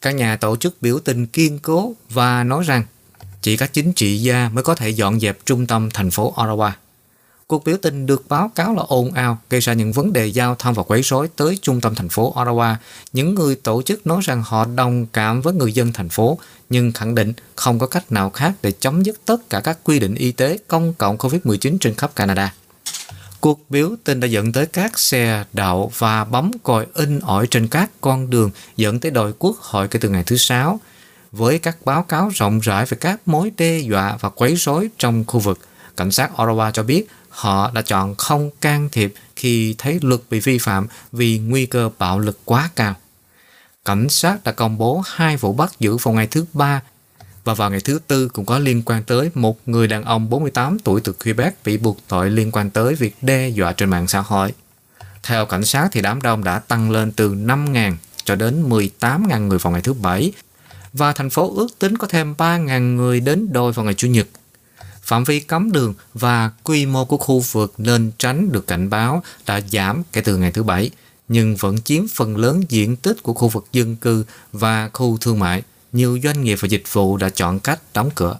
Các 0.00 0.10
nhà 0.10 0.36
tổ 0.36 0.56
chức 0.56 0.82
biểu 0.82 0.98
tình 0.98 1.26
kiên 1.26 1.58
cố 1.58 1.92
và 2.10 2.44
nói 2.44 2.64
rằng 2.64 2.84
chỉ 3.42 3.56
các 3.56 3.72
chính 3.72 3.92
trị 3.92 4.18
gia 4.18 4.48
mới 4.48 4.64
có 4.64 4.74
thể 4.74 4.90
dọn 4.90 5.20
dẹp 5.20 5.38
trung 5.46 5.66
tâm 5.66 5.88
thành 5.90 6.10
phố 6.10 6.34
Ottawa. 6.36 6.70
Cuộc 7.46 7.64
biểu 7.64 7.76
tình 7.82 8.06
được 8.06 8.28
báo 8.28 8.50
cáo 8.54 8.74
là 8.74 8.82
ồn 8.88 9.12
ào, 9.12 9.38
gây 9.50 9.60
ra 9.60 9.72
những 9.72 9.92
vấn 9.92 10.12
đề 10.12 10.26
giao 10.26 10.54
thông 10.54 10.74
và 10.74 10.82
quấy 10.82 11.02
rối 11.02 11.28
tới 11.36 11.58
trung 11.62 11.80
tâm 11.80 11.94
thành 11.94 12.08
phố 12.08 12.34
Ottawa. 12.34 12.74
Những 13.12 13.34
người 13.34 13.54
tổ 13.54 13.82
chức 13.82 14.06
nói 14.06 14.20
rằng 14.24 14.42
họ 14.46 14.64
đồng 14.64 15.06
cảm 15.06 15.40
với 15.40 15.54
người 15.54 15.72
dân 15.72 15.92
thành 15.92 16.08
phố, 16.08 16.38
nhưng 16.70 16.92
khẳng 16.92 17.14
định 17.14 17.32
không 17.56 17.78
có 17.78 17.86
cách 17.86 18.12
nào 18.12 18.30
khác 18.30 18.52
để 18.62 18.72
chấm 18.72 19.02
dứt 19.02 19.20
tất 19.24 19.50
cả 19.50 19.60
các 19.60 19.78
quy 19.84 19.98
định 19.98 20.14
y 20.14 20.32
tế 20.32 20.58
công 20.68 20.94
cộng 20.94 21.16
COVID-19 21.16 21.78
trên 21.80 21.94
khắp 21.94 22.16
Canada. 22.16 22.54
Cuộc 23.40 23.70
biểu 23.70 23.96
tình 24.04 24.20
đã 24.20 24.26
dẫn 24.26 24.52
tới 24.52 24.66
các 24.66 24.98
xe 24.98 25.44
đậu 25.52 25.92
và 25.98 26.24
bấm 26.24 26.50
còi 26.62 26.86
in 26.94 27.20
ỏi 27.20 27.46
trên 27.50 27.68
các 27.68 27.90
con 28.00 28.30
đường 28.30 28.50
dẫn 28.76 29.00
tới 29.00 29.10
đòi 29.10 29.32
quốc 29.38 29.56
hội 29.60 29.88
kể 29.88 29.98
từ 29.98 30.08
ngày 30.08 30.22
thứ 30.26 30.36
Sáu, 30.36 30.80
với 31.32 31.58
các 31.58 31.76
báo 31.84 32.02
cáo 32.02 32.30
rộng 32.34 32.60
rãi 32.60 32.86
về 32.86 32.96
các 33.00 33.28
mối 33.28 33.52
đe 33.56 33.78
dọa 33.78 34.16
và 34.20 34.28
quấy 34.28 34.54
rối 34.56 34.90
trong 34.98 35.24
khu 35.26 35.40
vực. 35.40 35.58
Cảnh 35.96 36.10
sát 36.10 36.30
Ottawa 36.36 36.70
cho 36.70 36.82
biết 36.82 37.06
họ 37.28 37.70
đã 37.70 37.82
chọn 37.82 38.14
không 38.14 38.50
can 38.60 38.88
thiệp 38.92 39.14
khi 39.36 39.74
thấy 39.78 39.98
luật 40.02 40.20
bị 40.30 40.40
vi 40.40 40.58
phạm 40.58 40.86
vì 41.12 41.38
nguy 41.38 41.66
cơ 41.66 41.90
bạo 41.98 42.18
lực 42.18 42.38
quá 42.44 42.70
cao. 42.76 42.94
Cảnh 43.84 44.08
sát 44.08 44.44
đã 44.44 44.52
công 44.52 44.78
bố 44.78 45.02
hai 45.06 45.36
vụ 45.36 45.52
bắt 45.52 45.72
giữ 45.80 45.96
vào 45.96 46.14
ngày 46.14 46.26
thứ 46.26 46.44
Ba 46.52 46.82
và 47.46 47.54
vào 47.54 47.70
ngày 47.70 47.80
thứ 47.80 47.98
Tư 48.06 48.28
cũng 48.28 48.46
có 48.46 48.58
liên 48.58 48.82
quan 48.82 49.02
tới 49.02 49.30
một 49.34 49.68
người 49.68 49.88
đàn 49.88 50.04
ông 50.04 50.30
48 50.30 50.78
tuổi 50.78 51.00
từ 51.00 51.12
Quebec 51.12 51.54
bị 51.64 51.76
buộc 51.76 51.98
tội 52.08 52.30
liên 52.30 52.50
quan 52.52 52.70
tới 52.70 52.94
việc 52.94 53.16
đe 53.22 53.48
dọa 53.48 53.72
trên 53.72 53.90
mạng 53.90 54.08
xã 54.08 54.20
hội. 54.20 54.52
Theo 55.22 55.46
cảnh 55.46 55.64
sát 55.64 55.88
thì 55.92 56.00
đám 56.00 56.22
đông 56.22 56.44
đã 56.44 56.58
tăng 56.58 56.90
lên 56.90 57.12
từ 57.12 57.34
5.000 57.34 57.94
cho 58.24 58.36
đến 58.36 58.68
18.000 58.68 59.46
người 59.46 59.58
vào 59.58 59.72
ngày 59.72 59.82
thứ 59.82 59.92
Bảy 59.92 60.32
và 60.92 61.12
thành 61.12 61.30
phố 61.30 61.54
ước 61.56 61.78
tính 61.78 61.98
có 61.98 62.06
thêm 62.06 62.34
3.000 62.38 62.96
người 62.96 63.20
đến 63.20 63.52
đôi 63.52 63.72
vào 63.72 63.84
ngày 63.84 63.94
Chủ 63.94 64.08
nhật. 64.08 64.26
Phạm 65.02 65.24
vi 65.24 65.40
cấm 65.40 65.72
đường 65.72 65.94
và 66.14 66.50
quy 66.64 66.86
mô 66.86 67.04
của 67.04 67.16
khu 67.16 67.40
vực 67.40 67.74
nên 67.78 68.12
tránh 68.18 68.52
được 68.52 68.66
cảnh 68.66 68.90
báo 68.90 69.22
đã 69.46 69.60
giảm 69.60 70.02
kể 70.12 70.20
từ 70.20 70.36
ngày 70.36 70.52
thứ 70.52 70.62
Bảy, 70.62 70.90
nhưng 71.28 71.56
vẫn 71.56 71.78
chiếm 71.82 72.08
phần 72.08 72.36
lớn 72.36 72.62
diện 72.68 72.96
tích 72.96 73.22
của 73.22 73.34
khu 73.34 73.48
vực 73.48 73.66
dân 73.72 73.96
cư 73.96 74.24
và 74.52 74.90
khu 74.92 75.18
thương 75.20 75.38
mại 75.38 75.62
nhiều 75.92 76.18
doanh 76.22 76.44
nghiệp 76.44 76.58
và 76.60 76.68
dịch 76.68 76.82
vụ 76.92 77.16
đã 77.16 77.28
chọn 77.28 77.60
cách 77.60 77.80
đóng 77.94 78.10
cửa. 78.14 78.38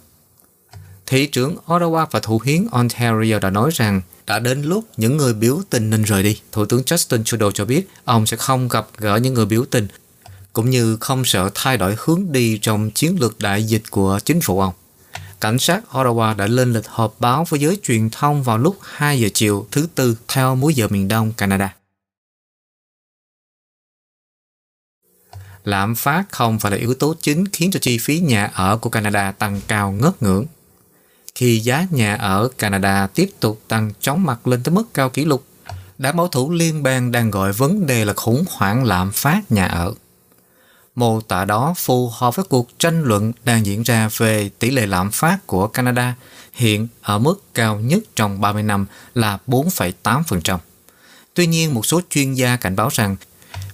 Thị 1.05 1.27
trưởng 1.27 1.55
Ottawa 1.65 2.05
và 2.11 2.19
Thủ 2.19 2.41
hiến 2.45 2.67
Ontario 2.71 3.39
đã 3.39 3.49
nói 3.49 3.71
rằng 3.73 4.01
đã 4.25 4.39
đến 4.39 4.61
lúc 4.61 4.85
những 4.97 5.17
người 5.17 5.33
biểu 5.33 5.61
tình 5.69 5.89
nên 5.89 6.03
rời 6.03 6.23
đi. 6.23 6.41
Thủ 6.51 6.65
tướng 6.65 6.81
Justin 6.81 7.23
Trudeau 7.23 7.51
cho 7.51 7.65
biết 7.65 7.89
ông 8.05 8.25
sẽ 8.25 8.37
không 8.37 8.67
gặp 8.67 8.87
gỡ 8.97 9.15
những 9.15 9.33
người 9.33 9.45
biểu 9.45 9.65
tình, 9.71 9.87
cũng 10.53 10.69
như 10.69 10.97
không 10.99 11.25
sợ 11.25 11.49
thay 11.55 11.77
đổi 11.77 11.95
hướng 11.99 12.31
đi 12.31 12.59
trong 12.61 12.91
chiến 12.91 13.17
lược 13.19 13.39
đại 13.39 13.63
dịch 13.63 13.83
của 13.91 14.19
chính 14.25 14.41
phủ 14.41 14.59
ông. 14.59 14.73
Cảnh 15.41 15.59
sát 15.59 15.83
Ottawa 15.91 16.35
đã 16.35 16.47
lên 16.47 16.73
lịch 16.73 16.87
họp 16.87 17.15
báo 17.19 17.45
với 17.49 17.59
giới 17.59 17.77
truyền 17.83 18.09
thông 18.09 18.43
vào 18.43 18.57
lúc 18.57 18.77
2 18.81 19.19
giờ 19.19 19.29
chiều 19.33 19.67
thứ 19.71 19.87
Tư 19.95 20.17
theo 20.27 20.55
múi 20.55 20.73
giờ 20.73 20.87
miền 20.87 21.07
Đông 21.07 21.31
Canada. 21.31 21.76
Lạm 25.67 25.95
phát 25.95 26.23
không 26.31 26.59
phải 26.59 26.71
là 26.71 26.77
yếu 26.77 26.93
tố 26.93 27.15
chính 27.21 27.47
khiến 27.47 27.71
cho 27.71 27.79
chi 27.79 27.97
phí 27.97 28.19
nhà 28.19 28.51
ở 28.53 28.77
của 28.77 28.89
Canada 28.89 29.31
tăng 29.31 29.61
cao 29.67 29.91
ngất 29.91 30.23
ngưỡng. 30.23 30.45
Khi 31.35 31.59
giá 31.59 31.87
nhà 31.91 32.15
ở 32.15 32.49
Canada 32.57 33.07
tiếp 33.07 33.29
tục 33.39 33.61
tăng 33.67 33.91
chóng 33.99 34.23
mặt 34.23 34.47
lên 34.47 34.63
tới 34.63 34.75
mức 34.75 34.93
cao 34.93 35.09
kỷ 35.09 35.25
lục, 35.25 35.45
đảng 35.97 36.17
bảo 36.17 36.27
thủ 36.27 36.51
liên 36.51 36.83
bang 36.83 37.11
đang 37.11 37.31
gọi 37.31 37.53
vấn 37.53 37.85
đề 37.85 38.05
là 38.05 38.13
khủng 38.13 38.45
hoảng 38.51 38.83
lạm 38.83 39.11
phát 39.11 39.51
nhà 39.51 39.65
ở. 39.65 39.93
Mô 40.95 41.21
tả 41.21 41.45
đó 41.45 41.73
phù 41.77 42.09
hợp 42.13 42.35
với 42.35 42.45
cuộc 42.49 42.79
tranh 42.79 43.03
luận 43.03 43.33
đang 43.45 43.65
diễn 43.65 43.83
ra 43.83 44.09
về 44.17 44.49
tỷ 44.59 44.69
lệ 44.69 44.85
lạm 44.85 45.11
phát 45.11 45.47
của 45.47 45.67
Canada 45.67 46.15
hiện 46.53 46.87
ở 47.01 47.19
mức 47.19 47.41
cao 47.53 47.79
nhất 47.79 48.03
trong 48.15 48.41
30 48.41 48.63
năm 48.63 48.85
là 49.15 49.39
4,8%. 49.47 50.57
Tuy 51.33 51.47
nhiên, 51.47 51.73
một 51.73 51.85
số 51.85 52.01
chuyên 52.09 52.33
gia 52.33 52.55
cảnh 52.55 52.75
báo 52.75 52.89
rằng 52.91 53.15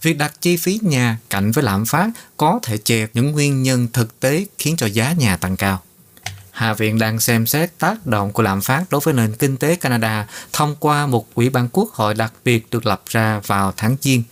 việc 0.04 0.18
đặt 0.18 0.34
chi 0.42 0.58
phí 0.58 0.80
nhà 0.84 1.18
cạnh 1.30 1.52
với 1.52 1.64
lạm 1.64 1.86
phát 1.86 2.10
có 2.38 2.60
thể 2.64 2.78
che 2.78 3.08
những 3.14 3.32
nguyên 3.32 3.64
nhân 3.64 3.88
thực 3.94 4.20
tế 4.20 4.46
khiến 4.58 4.76
cho 4.78 4.88
giá 4.88 5.14
nhà 5.14 5.38
tăng 5.38 5.58
cao. 5.58 5.82
Hạ 6.52 6.74
viện 6.74 7.00
đang 7.00 7.20
xem 7.20 7.46
xét 7.46 7.78
tác 7.78 8.06
động 8.06 8.32
của 8.32 8.44
lạm 8.44 8.62
phát 8.62 8.86
đối 8.90 9.02
với 9.02 9.14
nền 9.14 9.34
kinh 9.34 9.58
tế 9.58 9.76
Canada 9.76 10.28
thông 10.54 10.76
qua 10.80 11.08
một 11.08 11.36
ủy 11.36 11.50
ban 11.50 11.70
quốc 11.72 11.90
hội 11.92 12.14
đặc 12.14 12.34
biệt 12.46 12.68
được 12.72 12.86
lập 12.86 13.04
ra 13.08 13.42
vào 13.48 13.74
tháng 13.78 13.96
Giêng. 14.02 14.24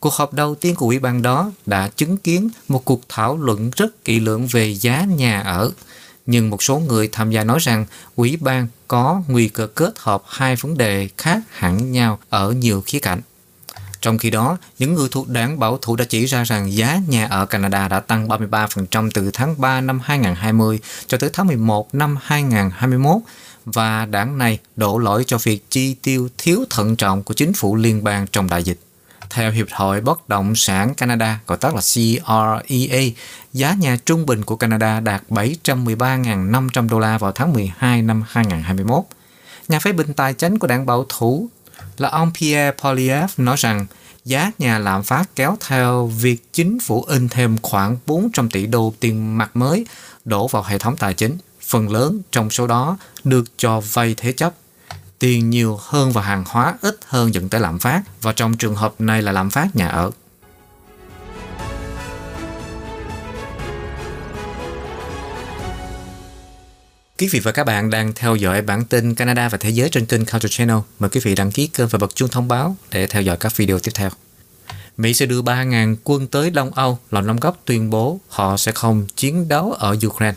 Cuộc 0.00 0.14
họp 0.14 0.32
đầu 0.32 0.54
tiên 0.54 0.74
của 0.74 0.86
ủy 0.86 0.98
ban 0.98 1.22
đó 1.22 1.52
đã 1.66 1.88
chứng 1.88 2.16
kiến 2.16 2.48
một 2.68 2.84
cuộc 2.84 3.00
thảo 3.08 3.36
luận 3.36 3.70
rất 3.76 4.04
kỹ 4.04 4.20
lưỡng 4.20 4.46
về 4.46 4.74
giá 4.74 5.04
nhà 5.04 5.40
ở. 5.40 5.70
Nhưng 6.26 6.50
một 6.50 6.62
số 6.62 6.78
người 6.78 7.08
tham 7.12 7.30
gia 7.30 7.44
nói 7.44 7.58
rằng 7.60 7.86
ủy 8.16 8.36
ban 8.36 8.68
có 8.88 9.22
nguy 9.28 9.48
cơ 9.48 9.66
kết 9.66 9.92
hợp 9.98 10.22
hai 10.26 10.56
vấn 10.56 10.78
đề 10.78 11.08
khác 11.18 11.40
hẳn 11.50 11.92
nhau 11.92 12.18
ở 12.28 12.52
nhiều 12.52 12.82
khía 12.86 12.98
cạnh. 12.98 13.20
Trong 14.00 14.18
khi 14.18 14.30
đó, 14.30 14.56
những 14.78 14.94
người 14.94 15.08
thuộc 15.10 15.28
đảng 15.28 15.58
bảo 15.58 15.78
thủ 15.82 15.96
đã 15.96 16.04
chỉ 16.04 16.24
ra 16.24 16.44
rằng 16.44 16.72
giá 16.72 17.00
nhà 17.08 17.26
ở 17.26 17.46
Canada 17.46 17.88
đã 17.88 18.00
tăng 18.00 18.28
33% 18.28 19.10
từ 19.14 19.30
tháng 19.32 19.60
3 19.60 19.80
năm 19.80 20.00
2020 20.04 20.80
cho 21.06 21.18
tới 21.18 21.30
tháng 21.32 21.46
11 21.46 21.94
năm 21.94 22.18
2021 22.22 23.16
và 23.64 24.06
đảng 24.06 24.38
này 24.38 24.58
đổ 24.76 24.98
lỗi 24.98 25.24
cho 25.26 25.38
việc 25.38 25.70
chi 25.70 25.94
tiêu 26.02 26.28
thiếu 26.38 26.64
thận 26.70 26.96
trọng 26.96 27.22
của 27.22 27.34
chính 27.34 27.52
phủ 27.52 27.76
liên 27.76 28.04
bang 28.04 28.26
trong 28.32 28.48
đại 28.48 28.62
dịch. 28.62 28.78
Theo 29.30 29.50
Hiệp 29.50 29.66
hội 29.72 30.00
Bất 30.00 30.28
động 30.28 30.56
sản 30.56 30.94
Canada, 30.94 31.40
gọi 31.46 31.58
tắt 31.58 31.74
là 31.74 31.80
CREA, 31.80 33.02
giá 33.52 33.74
nhà 33.74 33.96
trung 34.06 34.26
bình 34.26 34.44
của 34.44 34.56
Canada 34.56 35.00
đạt 35.00 35.22
713.500 35.30 36.88
đô 36.88 36.98
la 36.98 37.18
vào 37.18 37.32
tháng 37.32 37.52
12 37.52 38.02
năm 38.02 38.24
2021. 38.28 39.04
Nhà 39.68 39.78
phê 39.78 39.92
bình 39.92 40.14
tài 40.14 40.34
chính 40.34 40.58
của 40.58 40.66
đảng 40.66 40.86
bảo 40.86 41.06
thủ 41.08 41.48
là 42.00 42.08
ông 42.08 42.30
Pierre 42.40 42.72
Poliev 42.82 43.30
nói 43.36 43.56
rằng, 43.58 43.86
giá 44.24 44.50
nhà 44.58 44.78
lạm 44.78 45.02
phát 45.02 45.24
kéo 45.36 45.56
theo 45.68 46.06
việc 46.06 46.52
chính 46.52 46.78
phủ 46.80 47.02
in 47.02 47.28
thêm 47.28 47.56
khoảng 47.62 47.96
400 48.06 48.50
tỷ 48.50 48.66
đô 48.66 48.94
tiền 49.00 49.38
mặt 49.38 49.56
mới 49.56 49.86
đổ 50.24 50.48
vào 50.48 50.62
hệ 50.62 50.78
thống 50.78 50.96
tài 50.96 51.14
chính. 51.14 51.36
Phần 51.62 51.92
lớn 51.92 52.22
trong 52.32 52.50
số 52.50 52.66
đó 52.66 52.96
được 53.24 53.44
cho 53.56 53.80
vay 53.80 54.14
thế 54.16 54.32
chấp. 54.32 54.54
Tiền 55.18 55.50
nhiều 55.50 55.78
hơn 55.82 56.12
và 56.12 56.22
hàng 56.22 56.44
hóa 56.48 56.74
ít 56.80 57.00
hơn 57.06 57.34
dẫn 57.34 57.48
tới 57.48 57.60
lạm 57.60 57.78
phát 57.78 58.02
và 58.22 58.32
trong 58.32 58.56
trường 58.56 58.74
hợp 58.74 58.94
này 58.98 59.22
là 59.22 59.32
lạm 59.32 59.50
phát 59.50 59.76
nhà 59.76 59.88
ở. 59.88 60.10
Quý 67.20 67.28
vị 67.28 67.40
và 67.40 67.52
các 67.52 67.64
bạn 67.64 67.90
đang 67.90 68.12
theo 68.14 68.36
dõi 68.36 68.62
bản 68.62 68.84
tin 68.84 69.14
Canada 69.14 69.48
và 69.48 69.58
Thế 69.58 69.70
giới 69.70 69.88
trên 69.88 70.06
kênh 70.06 70.24
Culture 70.24 70.48
Channel. 70.48 70.76
Mời 70.98 71.10
quý 71.10 71.20
vị 71.24 71.34
đăng 71.34 71.50
ký 71.50 71.66
kênh 71.66 71.88
và 71.88 71.98
bật 71.98 72.14
chuông 72.14 72.28
thông 72.28 72.48
báo 72.48 72.76
để 72.90 73.06
theo 73.06 73.22
dõi 73.22 73.36
các 73.36 73.56
video 73.56 73.78
tiếp 73.78 73.90
theo. 73.94 74.10
Mỹ 74.96 75.14
sẽ 75.14 75.26
đưa 75.26 75.42
3.000 75.42 75.96
quân 76.04 76.26
tới 76.26 76.50
Đông 76.50 76.70
Âu, 76.74 76.98
Lầu 77.10 77.22
Năm 77.22 77.36
Góc 77.36 77.56
tuyên 77.64 77.90
bố 77.90 78.20
họ 78.28 78.56
sẽ 78.56 78.72
không 78.72 79.06
chiến 79.16 79.48
đấu 79.48 79.72
ở 79.72 79.96
Ukraine. 80.06 80.36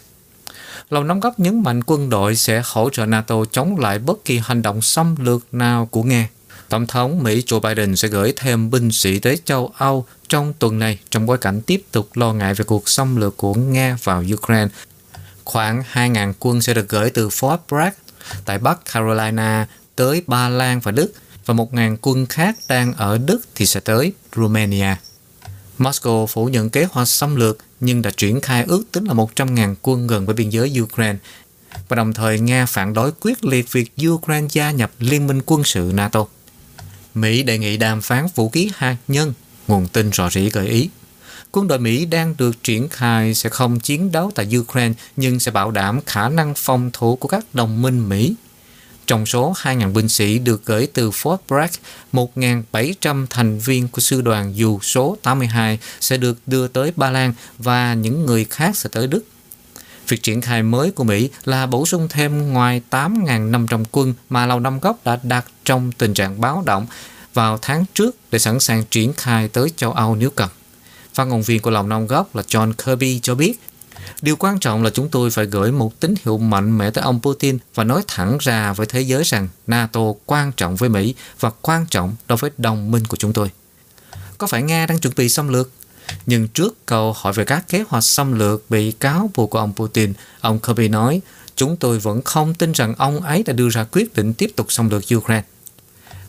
Lầu 0.89 1.03
Năm 1.03 1.19
Góc 1.19 1.39
nhấn 1.39 1.63
mạnh 1.63 1.83
quân 1.85 2.09
đội 2.09 2.35
sẽ 2.35 2.61
hỗ 2.65 2.89
trợ 2.89 3.05
NATO 3.05 3.35
chống 3.51 3.77
lại 3.77 3.99
bất 3.99 4.25
kỳ 4.25 4.41
hành 4.43 4.61
động 4.61 4.81
xâm 4.81 5.15
lược 5.19 5.53
nào 5.53 5.85
của 5.85 6.03
Nga. 6.03 6.27
Tổng 6.69 6.87
thống 6.87 7.23
Mỹ 7.23 7.43
Joe 7.45 7.59
Biden 7.59 7.95
sẽ 7.95 8.07
gửi 8.07 8.33
thêm 8.35 8.69
binh 8.71 8.91
sĩ 8.91 9.19
tới 9.19 9.37
châu 9.45 9.71
Âu 9.77 10.05
trong 10.29 10.53
tuần 10.59 10.79
này 10.79 10.99
trong 11.09 11.25
bối 11.25 11.37
cảnh 11.37 11.61
tiếp 11.61 11.83
tục 11.91 12.09
lo 12.13 12.33
ngại 12.33 12.53
về 12.53 12.65
cuộc 12.65 12.89
xâm 12.89 13.15
lược 13.15 13.37
của 13.37 13.53
Nga 13.53 13.97
vào 14.03 14.23
Ukraine 14.33 14.67
Khoảng 15.51 15.83
2.000 15.93 16.33
quân 16.39 16.61
sẽ 16.61 16.73
được 16.73 16.89
gửi 16.89 17.09
từ 17.09 17.29
Fort 17.29 17.57
Bragg 17.69 17.93
tại 18.45 18.59
Bắc 18.59 18.79
Carolina 18.93 19.67
tới 19.95 20.23
Ba 20.27 20.49
Lan 20.49 20.79
và 20.79 20.91
Đức 20.91 21.13
và 21.45 21.53
1.000 21.53 21.97
quân 22.01 22.25
khác 22.25 22.55
đang 22.67 22.93
ở 22.93 23.17
Đức 23.17 23.41
thì 23.55 23.65
sẽ 23.65 23.79
tới 23.79 24.13
Romania. 24.35 24.95
Moscow 25.77 26.25
phủ 26.25 26.45
nhận 26.45 26.69
kế 26.69 26.87
hoạch 26.91 27.07
xâm 27.07 27.35
lược 27.35 27.57
nhưng 27.79 28.01
đã 28.01 28.11
triển 28.17 28.41
khai 28.41 28.63
ước 28.67 28.83
tính 28.91 29.05
là 29.05 29.13
100.000 29.13 29.75
quân 29.81 30.07
gần 30.07 30.25
với 30.25 30.35
biên 30.35 30.49
giới 30.49 30.81
Ukraine 30.81 31.19
và 31.87 31.95
đồng 31.95 32.13
thời 32.13 32.39
Nga 32.39 32.65
phản 32.65 32.93
đối 32.93 33.11
quyết 33.21 33.45
liệt 33.45 33.71
việc 33.71 33.91
Ukraine 34.07 34.47
gia 34.51 34.71
nhập 34.71 34.91
Liên 34.99 35.27
minh 35.27 35.41
quân 35.45 35.63
sự 35.63 35.91
NATO. 35.93 36.25
Mỹ 37.13 37.43
đề 37.43 37.57
nghị 37.57 37.77
đàm 37.77 38.01
phán 38.01 38.27
vũ 38.35 38.49
khí 38.49 38.71
hạt 38.75 38.97
nhân, 39.07 39.33
nguồn 39.67 39.87
tin 39.87 40.11
rò 40.13 40.29
rỉ 40.29 40.49
gợi 40.49 40.67
ý 40.67 40.89
quân 41.51 41.67
đội 41.67 41.79
Mỹ 41.79 42.05
đang 42.05 42.35
được 42.37 42.63
triển 42.63 42.89
khai 42.89 43.33
sẽ 43.33 43.49
không 43.49 43.79
chiến 43.79 44.11
đấu 44.11 44.31
tại 44.35 44.57
Ukraine 44.57 44.93
nhưng 45.15 45.39
sẽ 45.39 45.51
bảo 45.51 45.71
đảm 45.71 45.99
khả 46.05 46.29
năng 46.29 46.53
phòng 46.55 46.89
thủ 46.93 47.15
của 47.15 47.27
các 47.27 47.45
đồng 47.53 47.81
minh 47.81 48.09
Mỹ. 48.09 48.35
Trong 49.07 49.25
số 49.25 49.53
2.000 49.57 49.93
binh 49.93 50.09
sĩ 50.09 50.39
được 50.39 50.65
gửi 50.65 50.87
từ 50.93 51.09
Fort 51.09 51.37
Bragg, 51.47 51.71
1.700 52.13 53.25
thành 53.29 53.59
viên 53.59 53.87
của 53.87 54.01
sư 54.01 54.21
đoàn 54.21 54.55
dù 54.55 54.79
số 54.79 55.17
82 55.21 55.79
sẽ 55.99 56.17
được 56.17 56.37
đưa 56.45 56.67
tới 56.67 56.91
Ba 56.95 57.09
Lan 57.09 57.33
và 57.57 57.93
những 57.93 58.25
người 58.25 58.45
khác 58.45 58.77
sẽ 58.77 58.89
tới 58.93 59.07
Đức. 59.07 59.25
Việc 60.07 60.23
triển 60.23 60.41
khai 60.41 60.63
mới 60.63 60.91
của 60.91 61.03
Mỹ 61.03 61.29
là 61.45 61.65
bổ 61.65 61.85
sung 61.85 62.07
thêm 62.09 62.53
ngoài 62.53 62.81
8.500 62.89 63.83
quân 63.91 64.13
mà 64.29 64.45
Lầu 64.45 64.59
Năm 64.59 64.79
Góc 64.79 64.97
đã 65.05 65.19
đặt 65.23 65.45
trong 65.65 65.91
tình 65.91 66.13
trạng 66.13 66.41
báo 66.41 66.63
động 66.65 66.87
vào 67.33 67.57
tháng 67.61 67.85
trước 67.93 68.15
để 68.31 68.39
sẵn 68.39 68.59
sàng 68.59 68.83
triển 68.91 69.13
khai 69.13 69.47
tới 69.47 69.69
châu 69.75 69.91
Âu 69.91 70.15
nếu 70.15 70.29
cần. 70.29 70.49
Phát 71.13 71.23
ngôn 71.23 71.41
viên 71.41 71.61
của 71.61 71.71
Lòng 71.71 71.89
Nông 71.89 72.07
Gốc 72.07 72.35
là 72.35 72.43
John 72.47 72.73
Kirby 72.73 73.19
cho 73.19 73.35
biết 73.35 73.59
Điều 74.21 74.35
quan 74.35 74.59
trọng 74.59 74.83
là 74.83 74.89
chúng 74.89 75.09
tôi 75.09 75.29
phải 75.29 75.45
gửi 75.45 75.71
một 75.71 75.99
tín 75.99 76.13
hiệu 76.25 76.37
mạnh 76.37 76.77
mẽ 76.77 76.91
tới 76.91 77.03
ông 77.03 77.21
Putin 77.21 77.57
và 77.75 77.83
nói 77.83 78.03
thẳng 78.07 78.37
ra 78.41 78.73
với 78.73 78.87
thế 78.87 79.01
giới 79.01 79.23
rằng 79.23 79.47
NATO 79.67 80.01
quan 80.25 80.51
trọng 80.51 80.75
với 80.75 80.89
Mỹ 80.89 81.15
và 81.39 81.49
quan 81.61 81.85
trọng 81.89 82.15
đối 82.27 82.37
với 82.37 82.51
đồng 82.57 82.91
minh 82.91 83.05
của 83.05 83.17
chúng 83.17 83.33
tôi. 83.33 83.51
Có 84.37 84.47
phải 84.47 84.61
Nga 84.61 84.85
đang 84.85 84.99
chuẩn 84.99 85.13
bị 85.17 85.29
xâm 85.29 85.47
lược? 85.47 85.71
Nhưng 86.25 86.47
trước 86.47 86.85
câu 86.85 87.13
hỏi 87.13 87.33
về 87.33 87.45
các 87.45 87.69
kế 87.69 87.83
hoạch 87.87 88.03
xâm 88.03 88.39
lược 88.39 88.69
bị 88.69 88.91
cáo 88.91 89.29
buộc 89.35 89.49
của 89.49 89.59
ông 89.59 89.73
Putin, 89.75 90.13
ông 90.41 90.59
Kirby 90.59 90.87
nói, 90.87 91.21
chúng 91.55 91.77
tôi 91.77 91.99
vẫn 91.99 92.21
không 92.21 92.53
tin 92.53 92.71
rằng 92.71 92.95
ông 92.97 93.21
ấy 93.21 93.43
đã 93.43 93.53
đưa 93.53 93.69
ra 93.69 93.83
quyết 93.91 94.13
định 94.13 94.33
tiếp 94.33 94.51
tục 94.55 94.71
xâm 94.71 94.89
lược 94.89 95.03
Ukraine. 95.15 95.43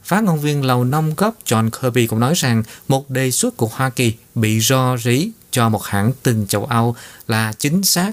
Phát 0.04 0.25
ngôn 0.25 0.40
viên 0.40 0.64
Lầu 0.64 0.85
Năm 0.85 1.14
Góc 1.16 1.35
John 1.47 1.71
Kirby 1.71 2.06
cũng 2.06 2.21
nói 2.21 2.35
rằng 2.37 2.62
một 2.88 3.11
đề 3.11 3.30
xuất 3.30 3.56
của 3.56 3.71
Hoa 3.73 3.90
Kỳ 3.90 4.14
bị 4.35 4.61
ro 4.61 4.97
rí 4.97 5.30
cho 5.50 5.68
một 5.68 5.85
hãng 5.85 6.12
tin 6.23 6.47
châu 6.47 6.64
Âu 6.64 6.97
là 7.28 7.52
chính 7.59 7.82
xác. 7.82 8.12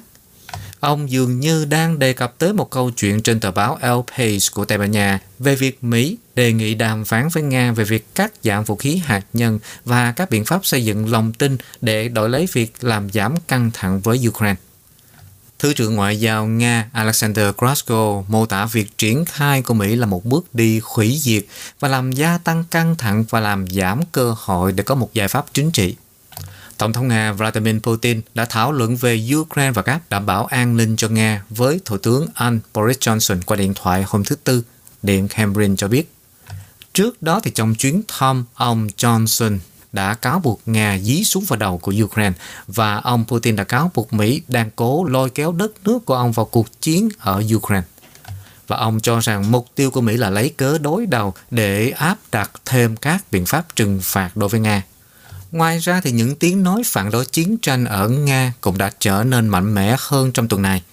Ông 0.80 1.12
dường 1.12 1.40
như 1.40 1.66
đang 1.66 2.00
đề 2.00 2.14
cập 2.14 2.38
tới 2.38 2.54
một 2.54 2.70
câu 2.70 2.92
chuyện 2.92 3.22
trên 3.22 3.40
tờ 3.40 3.52
báo 3.52 3.78
El 3.82 3.98
País 4.18 4.52
của 4.52 4.66
Tây 4.66 4.78
Ban 4.78 4.92
Nha 4.92 5.20
về 5.40 5.56
việc 5.56 5.84
Mỹ 5.84 6.18
đề 6.36 6.54
nghị 6.54 6.76
đàm 6.76 7.06
phán 7.06 7.28
với 7.34 7.44
Nga 7.44 7.72
về 7.72 7.84
việc 7.84 8.16
cắt 8.16 8.34
giảm 8.44 8.64
vũ 8.64 8.76
khí 8.76 9.02
hạt 9.06 9.26
nhân 9.34 9.60
và 9.86 10.12
các 10.12 10.30
biện 10.30 10.46
pháp 10.46 10.66
xây 10.66 10.86
dựng 10.86 11.12
lòng 11.12 11.34
tin 11.34 11.58
để 11.82 12.10
đổi 12.10 12.30
lấy 12.30 12.48
việc 12.54 12.84
làm 12.84 13.10
giảm 13.10 13.36
căng 13.48 13.72
thẳng 13.74 14.00
với 14.00 14.28
Ukraine. 14.28 14.56
Thứ 15.60 15.74
trưởng 15.74 15.96
Ngoại 15.96 16.20
giao 16.20 16.46
Nga 16.48 16.90
Alexander 16.94 17.46
Krasko 17.58 18.24
mô 18.28 18.46
tả 18.46 18.66
việc 18.66 18.98
triển 18.98 19.26
khai 19.26 19.62
của 19.62 19.74
Mỹ 19.74 19.96
là 19.96 20.06
một 20.06 20.26
bước 20.26 20.56
đi 20.56 20.82
hủy 20.84 21.18
diệt 21.22 21.44
và 21.80 21.88
làm 21.88 22.12
gia 22.12 22.38
tăng 22.38 22.64
căng 22.72 22.96
thẳng 22.96 23.26
và 23.30 23.40
làm 23.40 23.68
giảm 23.68 24.02
cơ 24.12 24.36
hội 24.38 24.72
để 24.72 24.84
có 24.84 24.96
một 24.96 25.14
giải 25.14 25.28
pháp 25.28 25.46
chính 25.54 25.72
trị. 25.72 25.96
Tổng 26.78 26.94
thống 26.94 27.08
Nga 27.08 27.32
Vladimir 27.32 27.76
Putin 27.84 28.22
đã 28.34 28.46
thảo 28.46 28.72
luận 28.72 28.96
về 28.96 29.30
Ukraine 29.36 29.72
và 29.72 29.82
các 29.82 30.10
đảm 30.10 30.26
bảo 30.26 30.46
an 30.46 30.78
ninh 30.78 30.96
cho 30.96 31.08
Nga 31.08 31.44
với 31.50 31.80
Thủ 31.86 31.98
tướng 31.98 32.28
Anh 32.34 32.60
Boris 32.74 32.98
Johnson 32.98 33.40
qua 33.46 33.58
điện 33.58 33.74
thoại 33.76 34.04
hôm 34.08 34.24
thứ 34.24 34.36
Tư, 34.44 34.64
Điện 35.04 35.28
Kremlin 35.28 35.76
cho 35.76 35.88
biết. 35.88 36.12
Trước 36.94 37.22
đó 37.22 37.40
thì 37.44 37.52
trong 37.56 37.76
chuyến 37.76 38.02
thăm, 38.08 38.46
ông 38.54 38.88
Johnson 38.98 39.58
đã 39.92 40.14
cáo 40.14 40.40
buộc 40.40 40.62
Nga 40.66 40.98
dí 40.98 41.24
súng 41.24 41.46
vào 41.48 41.58
đầu 41.58 41.78
của 41.78 41.94
Ukraine 42.04 42.36
và 42.68 42.96
ông 42.96 43.26
Putin 43.28 43.56
đã 43.56 43.64
cáo 43.64 43.92
buộc 43.96 44.14
Mỹ 44.14 44.42
đang 44.48 44.70
cố 44.76 45.04
lôi 45.04 45.30
kéo 45.30 45.52
đất 45.52 45.72
nước 45.84 46.06
của 46.06 46.16
ông 46.16 46.32
vào 46.32 46.46
cuộc 46.46 46.82
chiến 46.82 47.10
ở 47.20 47.44
Ukraine. 47.56 47.88
Và 48.68 48.78
ông 48.78 49.00
cho 49.00 49.20
rằng 49.20 49.52
mục 49.52 49.68
tiêu 49.76 49.92
của 49.92 50.02
Mỹ 50.02 50.18
là 50.18 50.30
lấy 50.30 50.50
cớ 50.50 50.78
đối 50.78 51.06
đầu 51.06 51.34
để 51.52 51.90
áp 51.90 52.18
đặt 52.32 52.52
thêm 52.66 52.98
các 52.98 53.24
biện 53.32 53.46
pháp 53.46 53.76
trừng 53.76 54.00
phạt 54.04 54.38
đối 54.38 54.50
với 54.50 54.60
Nga. 54.60 54.84
Ngoài 55.52 55.80
ra 55.80 56.02
thì 56.02 56.12
những 56.12 56.36
tiếng 56.36 56.64
nói 56.64 56.82
phản 56.86 57.12
đối 57.12 57.26
chiến 57.26 57.58
tranh 57.62 57.86
ở 57.86 58.08
Nga 58.08 58.54
cũng 58.62 58.78
đã 58.78 58.92
trở 59.00 59.24
nên 59.24 59.48
mạnh 59.48 59.76
mẽ 59.76 59.96
hơn 60.00 60.32
trong 60.32 60.48
tuần 60.48 60.62
này. 60.62 60.84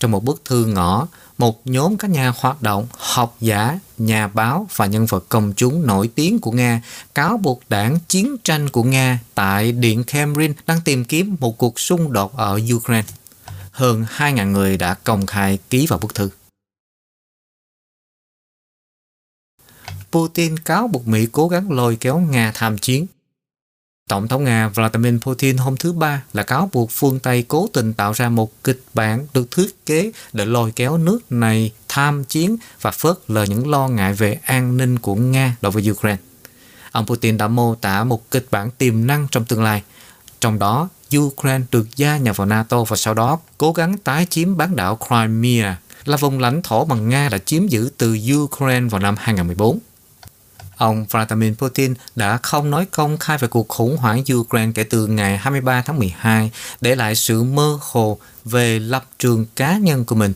Trong 0.00 0.10
một 0.10 0.24
bức 0.24 0.44
thư 0.44 0.66
ngõ, 0.66 1.08
một 1.38 1.66
nhóm 1.66 1.96
các 1.96 2.10
nhà 2.10 2.32
hoạt 2.36 2.62
động, 2.62 2.86
học 2.90 3.36
giả, 3.40 3.78
nhà 3.98 4.28
báo 4.28 4.66
và 4.76 4.86
nhân 4.86 5.06
vật 5.06 5.24
công 5.28 5.52
chúng 5.56 5.86
nổi 5.86 6.10
tiếng 6.14 6.38
của 6.38 6.52
Nga 6.52 6.82
cáo 7.14 7.36
buộc 7.36 7.62
đảng 7.68 7.98
chiến 8.08 8.36
tranh 8.44 8.68
của 8.68 8.82
Nga 8.82 9.20
tại 9.34 9.72
Điện 9.72 10.04
Kremlin 10.04 10.52
đang 10.66 10.80
tìm 10.80 11.04
kiếm 11.04 11.36
một 11.40 11.58
cuộc 11.58 11.80
xung 11.80 12.12
đột 12.12 12.36
ở 12.36 12.60
Ukraine. 12.74 13.08
Hơn 13.70 14.04
2.000 14.16 14.50
người 14.50 14.76
đã 14.76 14.94
công 14.94 15.26
khai 15.26 15.58
ký 15.70 15.86
vào 15.86 15.98
bức 15.98 16.14
thư. 16.14 16.30
Putin 20.12 20.58
cáo 20.58 20.88
buộc 20.88 21.08
Mỹ 21.08 21.26
cố 21.32 21.48
gắng 21.48 21.70
lôi 21.70 21.96
kéo 21.96 22.18
Nga 22.18 22.52
tham 22.54 22.78
chiến. 22.78 23.06
Tổng 24.08 24.28
thống 24.28 24.44
Nga 24.44 24.68
Vladimir 24.68 25.14
Putin 25.20 25.56
hôm 25.56 25.76
thứ 25.76 25.92
Ba 25.92 26.22
là 26.32 26.42
cáo 26.42 26.70
buộc 26.72 26.90
phương 26.90 27.18
Tây 27.18 27.44
cố 27.48 27.68
tình 27.72 27.92
tạo 27.92 28.12
ra 28.12 28.28
một 28.28 28.64
kịch 28.64 28.82
bản 28.94 29.26
được 29.34 29.50
thiết 29.50 29.86
kế 29.86 30.12
để 30.32 30.44
lôi 30.46 30.72
kéo 30.76 30.98
nước 30.98 31.32
này 31.32 31.72
tham 31.88 32.24
chiến 32.24 32.56
và 32.80 32.90
phớt 32.90 33.16
lờ 33.28 33.44
những 33.44 33.70
lo 33.70 33.88
ngại 33.88 34.12
về 34.12 34.38
an 34.44 34.76
ninh 34.76 34.98
của 34.98 35.14
Nga 35.14 35.56
đối 35.60 35.72
với 35.72 35.90
Ukraine. 35.90 36.18
Ông 36.92 37.06
Putin 37.06 37.36
đã 37.36 37.48
mô 37.48 37.74
tả 37.74 38.04
một 38.04 38.30
kịch 38.30 38.46
bản 38.50 38.70
tiềm 38.70 39.06
năng 39.06 39.28
trong 39.30 39.44
tương 39.44 39.62
lai, 39.62 39.82
trong 40.40 40.58
đó 40.58 40.88
Ukraine 41.18 41.64
được 41.70 41.96
gia 41.96 42.16
nhập 42.16 42.36
vào 42.36 42.46
NATO 42.46 42.84
và 42.84 42.96
sau 42.96 43.14
đó 43.14 43.38
cố 43.58 43.72
gắng 43.72 43.98
tái 43.98 44.26
chiếm 44.30 44.56
bán 44.56 44.76
đảo 44.76 44.98
Crimea 45.08 45.78
là 46.04 46.16
vùng 46.16 46.38
lãnh 46.38 46.62
thổ 46.62 46.84
mà 46.84 46.96
Nga 46.96 47.28
đã 47.28 47.38
chiếm 47.38 47.66
giữ 47.66 47.90
từ 47.98 48.18
Ukraine 48.34 48.88
vào 48.88 49.00
năm 49.00 49.14
2014. 49.18 49.78
Ông 50.78 51.06
Vladimir 51.10 51.54
Putin 51.54 51.94
đã 52.16 52.38
không 52.42 52.70
nói 52.70 52.86
công 52.86 53.18
khai 53.18 53.38
về 53.38 53.48
cuộc 53.48 53.68
khủng 53.68 53.96
hoảng 53.96 54.22
Ukraine 54.34 54.72
kể 54.74 54.84
từ 54.84 55.06
ngày 55.06 55.38
23 55.38 55.82
tháng 55.82 55.98
12, 55.98 56.50
để 56.80 56.96
lại 56.96 57.14
sự 57.14 57.42
mơ 57.42 57.78
hồ 57.80 58.18
về 58.44 58.78
lập 58.78 59.04
trường 59.18 59.46
cá 59.56 59.78
nhân 59.78 60.04
của 60.04 60.14
mình, 60.14 60.32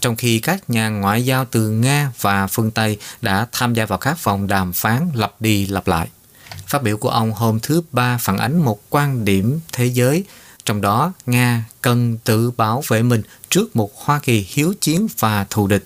trong 0.00 0.16
khi 0.16 0.38
các 0.38 0.70
nhà 0.70 0.88
ngoại 0.88 1.24
giao 1.24 1.44
từ 1.44 1.70
Nga 1.70 2.12
và 2.20 2.46
phương 2.46 2.70
Tây 2.70 2.98
đã 3.22 3.46
tham 3.52 3.74
gia 3.74 3.86
vào 3.86 3.98
các 3.98 4.24
vòng 4.24 4.46
đàm 4.46 4.72
phán 4.72 5.10
lặp 5.14 5.32
đi 5.40 5.66
lặp 5.66 5.86
lại. 5.86 6.08
Phát 6.66 6.82
biểu 6.82 6.96
của 6.96 7.08
ông 7.08 7.32
hôm 7.32 7.60
thứ 7.60 7.82
Ba 7.92 8.18
phản 8.20 8.38
ánh 8.38 8.58
một 8.62 8.80
quan 8.90 9.24
điểm 9.24 9.60
thế 9.72 9.86
giới, 9.86 10.24
trong 10.64 10.80
đó 10.80 11.12
Nga 11.26 11.64
cần 11.82 12.18
tự 12.24 12.50
bảo 12.50 12.82
vệ 12.88 13.02
mình 13.02 13.22
trước 13.50 13.76
một 13.76 13.90
Hoa 13.94 14.18
Kỳ 14.18 14.46
hiếu 14.48 14.74
chiến 14.80 15.06
và 15.18 15.46
thù 15.50 15.66
địch. 15.66 15.84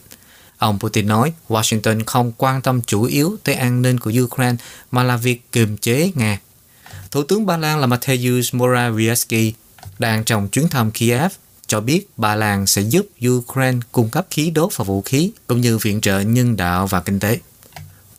Ông 0.59 0.79
Putin 0.79 1.07
nói 1.09 1.33
Washington 1.49 2.03
không 2.07 2.33
quan 2.37 2.63
tâm 2.63 2.81
chủ 2.87 3.03
yếu 3.03 3.37
tới 3.45 3.55
an 3.55 3.83
ninh 3.83 4.01
của 4.01 4.13
Ukraine 4.23 4.57
mà 4.91 5.03
là 5.03 5.17
việc 5.17 5.53
kiềm 5.53 5.77
chế 5.77 6.11
Nga. 6.15 6.41
Thủ 7.11 7.23
tướng 7.23 7.47
Ba 7.47 7.57
Lan 7.57 7.79
là 7.79 7.87
Mateusz 7.87 8.59
Morawiecki 8.59 9.53
đang 9.99 10.25
trong 10.25 10.49
chuyến 10.49 10.69
thăm 10.69 10.91
Kiev 10.91 11.33
cho 11.67 11.81
biết 11.81 12.07
Ba 12.17 12.35
Lan 12.35 12.67
sẽ 12.67 12.83
giúp 12.83 13.07
Ukraine 13.29 13.81
cung 13.93 14.11
cấp 14.11 14.27
khí 14.31 14.51
đốt 14.51 14.77
và 14.77 14.85
vũ 14.85 15.03
khí 15.03 15.31
cũng 15.47 15.61
như 15.61 15.79
viện 15.79 16.01
trợ 16.01 16.21
nhân 16.21 16.57
đạo 16.57 16.87
và 16.87 17.01
kinh 17.01 17.21
tế. 17.21 17.39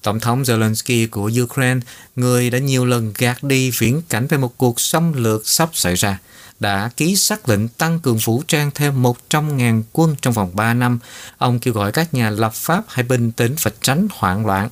Tổng 0.01 0.19
thống 0.19 0.43
Zelensky 0.43 1.07
của 1.11 1.31
Ukraine, 1.43 1.79
người 2.15 2.49
đã 2.49 2.59
nhiều 2.59 2.85
lần 2.85 3.13
gạt 3.17 3.43
đi 3.43 3.71
viễn 3.71 4.01
cảnh 4.09 4.27
về 4.27 4.37
một 4.37 4.57
cuộc 4.57 4.79
xâm 4.79 5.13
lược 5.13 5.47
sắp 5.47 5.69
xảy 5.73 5.95
ra, 5.95 6.19
đã 6.59 6.89
ký 6.97 7.15
xác 7.15 7.49
lệnh 7.49 7.67
tăng 7.67 7.99
cường 7.99 8.17
vũ 8.17 8.43
trang 8.47 8.71
thêm 8.75 9.03
100.000 9.03 9.83
quân 9.91 10.15
trong 10.21 10.33
vòng 10.33 10.51
3 10.55 10.73
năm. 10.73 10.99
Ông 11.37 11.59
kêu 11.59 11.73
gọi 11.73 11.91
các 11.91 12.13
nhà 12.13 12.29
lập 12.29 12.53
pháp 12.53 12.83
hãy 12.87 13.03
bình 13.03 13.31
tĩnh 13.31 13.55
và 13.61 13.71
tránh 13.81 14.07
hoảng 14.11 14.45
loạn. 14.45 14.69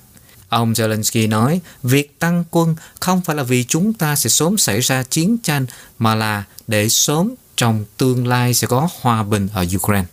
Ông 0.49 0.73
Zelensky 0.73 1.29
nói, 1.29 1.61
việc 1.83 2.19
tăng 2.19 2.43
quân 2.51 2.75
không 2.99 3.21
phải 3.21 3.35
là 3.35 3.43
vì 3.43 3.63
chúng 3.63 3.93
ta 3.93 4.15
sẽ 4.15 4.29
sớm 4.29 4.57
xảy 4.57 4.79
ra 4.79 5.03
chiến 5.03 5.37
tranh, 5.37 5.65
mà 5.99 6.15
là 6.15 6.43
để 6.67 6.89
sớm 6.89 7.33
trong 7.55 7.85
tương 7.97 8.27
lai 8.27 8.53
sẽ 8.53 8.67
có 8.67 8.89
hòa 9.01 9.23
bình 9.23 9.47
ở 9.53 9.65
Ukraine. 9.75 10.05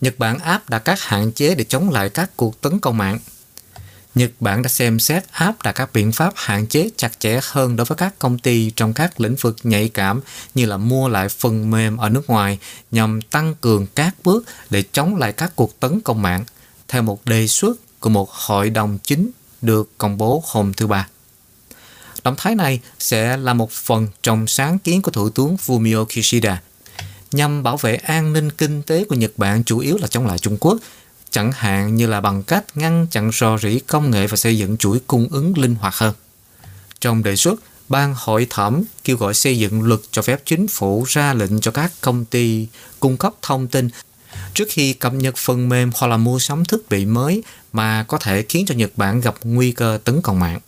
Nhật 0.00 0.18
Bản 0.18 0.38
áp 0.38 0.70
đặt 0.70 0.78
các 0.78 1.00
hạn 1.00 1.32
chế 1.32 1.54
để 1.54 1.64
chống 1.64 1.90
lại 1.90 2.08
các 2.08 2.30
cuộc 2.36 2.60
tấn 2.60 2.80
công 2.80 2.98
mạng. 2.98 3.18
Nhật 4.14 4.30
Bản 4.40 4.62
đã 4.62 4.68
xem 4.68 4.98
xét 4.98 5.24
áp 5.30 5.62
đặt 5.62 5.72
các 5.72 5.92
biện 5.92 6.12
pháp 6.12 6.32
hạn 6.36 6.66
chế 6.66 6.90
chặt 6.96 7.20
chẽ 7.20 7.40
hơn 7.42 7.76
đối 7.76 7.84
với 7.84 7.96
các 7.96 8.18
công 8.18 8.38
ty 8.38 8.70
trong 8.70 8.94
các 8.94 9.20
lĩnh 9.20 9.34
vực 9.34 9.56
nhạy 9.62 9.88
cảm 9.88 10.20
như 10.54 10.66
là 10.66 10.76
mua 10.76 11.08
lại 11.08 11.28
phần 11.28 11.70
mềm 11.70 11.96
ở 11.96 12.08
nước 12.08 12.30
ngoài 12.30 12.58
nhằm 12.90 13.22
tăng 13.22 13.54
cường 13.60 13.86
các 13.94 14.14
bước 14.24 14.44
để 14.70 14.84
chống 14.92 15.16
lại 15.16 15.32
các 15.32 15.52
cuộc 15.56 15.80
tấn 15.80 16.00
công 16.00 16.22
mạng, 16.22 16.44
theo 16.88 17.02
một 17.02 17.24
đề 17.24 17.46
xuất 17.46 17.76
của 18.00 18.10
một 18.10 18.30
hội 18.30 18.70
đồng 18.70 18.98
chính 19.02 19.30
được 19.62 19.90
công 19.98 20.18
bố 20.18 20.42
hôm 20.46 20.72
thứ 20.72 20.86
Ba. 20.86 21.08
Động 22.24 22.34
thái 22.38 22.54
này 22.54 22.80
sẽ 22.98 23.36
là 23.36 23.54
một 23.54 23.70
phần 23.70 24.08
trong 24.22 24.46
sáng 24.46 24.78
kiến 24.78 25.02
của 25.02 25.10
Thủ 25.10 25.30
tướng 25.30 25.56
Fumio 25.56 26.04
Kishida 26.04 26.62
nhằm 27.32 27.62
bảo 27.62 27.76
vệ 27.76 27.96
an 27.96 28.32
ninh 28.32 28.52
kinh 28.52 28.82
tế 28.82 29.04
của 29.04 29.14
Nhật 29.14 29.32
Bản 29.36 29.64
chủ 29.64 29.78
yếu 29.78 29.98
là 30.00 30.06
chống 30.06 30.26
lại 30.26 30.38
Trung 30.38 30.56
Quốc, 30.60 30.78
chẳng 31.32 31.52
hạn 31.52 31.94
như 31.94 32.06
là 32.06 32.20
bằng 32.20 32.42
cách 32.42 32.64
ngăn 32.74 33.06
chặn 33.10 33.30
rò 33.32 33.58
rỉ 33.58 33.78
công 33.78 34.10
nghệ 34.10 34.26
và 34.26 34.36
xây 34.36 34.58
dựng 34.58 34.76
chuỗi 34.76 35.00
cung 35.06 35.28
ứng 35.30 35.58
linh 35.58 35.74
hoạt 35.74 35.94
hơn. 35.94 36.14
Trong 37.00 37.22
đề 37.22 37.36
xuất, 37.36 37.60
ban 37.88 38.14
hội 38.16 38.46
thẩm 38.50 38.82
kêu 39.04 39.16
gọi 39.16 39.34
xây 39.34 39.58
dựng 39.58 39.82
luật 39.82 40.00
cho 40.10 40.22
phép 40.22 40.42
chính 40.44 40.68
phủ 40.68 41.04
ra 41.08 41.34
lệnh 41.34 41.60
cho 41.60 41.70
các 41.70 41.92
công 42.00 42.24
ty 42.24 42.66
cung 43.00 43.16
cấp 43.16 43.32
thông 43.42 43.68
tin 43.68 43.88
trước 44.54 44.68
khi 44.70 44.92
cập 44.92 45.12
nhật 45.12 45.36
phần 45.36 45.68
mềm 45.68 45.90
hoặc 45.94 46.08
là 46.08 46.16
mua 46.16 46.38
sắm 46.38 46.64
thiết 46.64 46.88
bị 46.90 47.04
mới 47.04 47.42
mà 47.72 48.04
có 48.08 48.18
thể 48.18 48.44
khiến 48.48 48.64
cho 48.66 48.74
Nhật 48.74 48.90
Bản 48.96 49.20
gặp 49.20 49.34
nguy 49.44 49.72
cơ 49.72 49.98
tấn 50.04 50.22
công 50.22 50.40
mạng. 50.40 50.60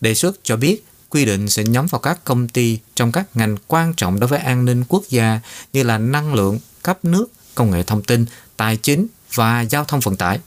Đề 0.00 0.14
xuất 0.14 0.36
cho 0.42 0.56
biết 0.56 0.84
quy 1.08 1.24
định 1.24 1.48
sẽ 1.48 1.64
nhắm 1.64 1.86
vào 1.86 1.98
các 1.98 2.24
công 2.24 2.48
ty 2.48 2.78
trong 2.94 3.12
các 3.12 3.36
ngành 3.36 3.56
quan 3.66 3.94
trọng 3.94 4.20
đối 4.20 4.28
với 4.28 4.38
an 4.38 4.64
ninh 4.64 4.84
quốc 4.88 5.02
gia 5.08 5.40
như 5.72 5.82
là 5.82 5.98
năng 5.98 6.34
lượng, 6.34 6.58
cấp 6.82 7.04
nước, 7.04 7.26
công 7.54 7.70
nghệ 7.70 7.82
thông 7.82 8.02
tin, 8.02 8.26
tài 8.56 8.76
chính 8.76 9.06
và 9.34 9.60
giao 9.60 9.84
thông 9.84 10.00
vận 10.00 10.16
tải. 10.16 10.38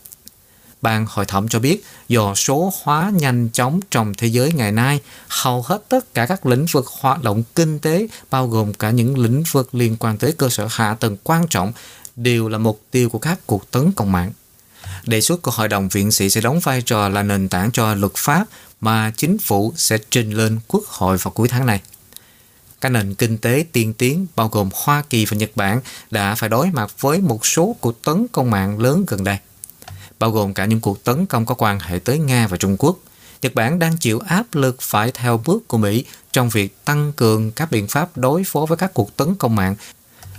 Ban 0.82 1.06
hội 1.10 1.26
thẩm 1.26 1.48
cho 1.48 1.60
biết 1.60 1.84
do 2.08 2.36
số 2.36 2.74
hóa 2.84 3.12
nhanh 3.16 3.50
chóng 3.54 3.80
trong 3.92 4.14
thế 4.18 4.28
giới 4.28 4.54
ngày 4.54 4.72
nay, 4.72 5.00
hầu 5.28 5.62
hết 5.62 5.84
tất 5.90 6.14
cả 6.14 6.26
các 6.26 6.46
lĩnh 6.46 6.66
vực 6.72 6.88
hoạt 6.88 7.24
động 7.24 7.44
kinh 7.56 7.80
tế, 7.80 8.08
bao 8.30 8.48
gồm 8.48 8.74
cả 8.74 8.90
những 8.90 9.18
lĩnh 9.18 9.44
vực 9.52 9.76
liên 9.76 9.98
quan 10.00 10.18
tới 10.18 10.32
cơ 10.32 10.50
sở 10.50 10.68
hạ 10.72 10.96
tầng 11.00 11.18
quan 11.24 11.48
trọng, 11.48 11.72
đều 12.16 12.50
là 12.50 12.58
mục 12.58 12.82
tiêu 12.92 13.10
của 13.10 13.20
các 13.20 13.40
cuộc 13.46 13.72
tấn 13.72 13.92
công 13.92 14.12
mạng. 14.12 14.32
Đề 15.06 15.22
xuất 15.22 15.42
của 15.42 15.52
Hội 15.52 15.68
đồng 15.68 15.90
viện 15.90 16.12
sĩ 16.12 16.30
sẽ 16.30 16.42
đóng 16.42 16.60
vai 16.60 16.82
trò 16.82 17.10
là 17.10 17.24
nền 17.24 17.50
tảng 17.50 17.72
cho 17.72 17.94
luật 17.94 18.14
pháp 18.16 18.46
mà 18.82 19.12
chính 19.18 19.38
phủ 19.38 19.74
sẽ 19.76 19.98
trình 20.10 20.32
lên 20.32 20.60
Quốc 20.68 20.84
hội 20.88 21.18
vào 21.18 21.32
cuối 21.32 21.48
tháng 21.48 21.66
này. 21.66 21.82
Các 22.84 22.90
nền 22.90 23.14
kinh 23.14 23.38
tế 23.38 23.66
tiên 23.72 23.94
tiến 23.94 24.28
bao 24.36 24.48
gồm 24.48 24.70
Hoa 24.74 25.04
Kỳ 25.10 25.26
và 25.26 25.38
Nhật 25.38 25.52
Bản 25.56 25.82
đã 26.12 26.36
phải 26.36 26.50
đối 26.50 26.72
mặt 26.72 26.92
với 27.00 27.22
một 27.22 27.46
số 27.46 27.76
cuộc 27.82 28.04
tấn 28.04 28.28
công 28.32 28.52
mạng 28.52 28.80
lớn 28.80 29.04
gần 29.08 29.24
đây, 29.24 29.38
bao 30.20 30.32
gồm 30.32 30.54
cả 30.54 30.66
những 30.66 30.80
cuộc 30.80 31.04
tấn 31.04 31.26
công 31.26 31.46
có 31.46 31.56
quan 31.56 31.80
hệ 31.80 32.00
tới 32.00 32.20
Nga 32.20 32.48
và 32.48 32.58
Trung 32.58 32.76
Quốc. 32.80 32.98
Nhật 33.42 33.56
Bản 33.56 33.80
đang 33.80 33.98
chịu 33.98 34.20
áp 34.20 34.44
lực 34.54 34.82
phải 34.82 35.12
theo 35.12 35.42
bước 35.46 35.68
của 35.68 35.78
Mỹ 35.78 36.06
trong 36.32 36.50
việc 36.50 36.86
tăng 36.86 37.14
cường 37.14 37.52
các 37.52 37.72
biện 37.72 37.88
pháp 37.88 38.18
đối 38.18 38.44
phó 38.44 38.66
với 38.66 38.78
các 38.78 38.94
cuộc 38.94 39.18
tấn 39.18 39.36
công 39.36 39.56
mạng 39.56 39.76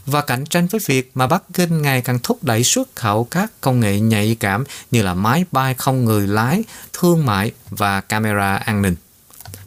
và 0.07 0.21
cạnh 0.23 0.47
tranh 0.47 0.67
với 0.67 0.81
việc 0.87 1.11
mà 1.15 1.27
Bắc 1.27 1.43
Kinh 1.55 1.83
ngày 1.83 2.01
càng 2.01 2.19
thúc 2.23 2.45
đẩy 2.45 2.65
xuất 2.65 2.97
khẩu 2.97 3.25
các 3.25 3.53
công 3.61 3.81
nghệ 3.81 4.01
nhạy 4.01 4.37
cảm 4.41 4.65
như 4.91 5.03
là 5.03 5.15
máy 5.15 5.45
bay 5.53 5.75
không 5.75 6.05
người 6.05 6.27
lái, 6.27 6.65
thương 6.93 7.27
mại 7.27 7.53
và 7.71 8.01
camera 8.01 8.57
an 8.57 8.83
ninh. 8.83 8.97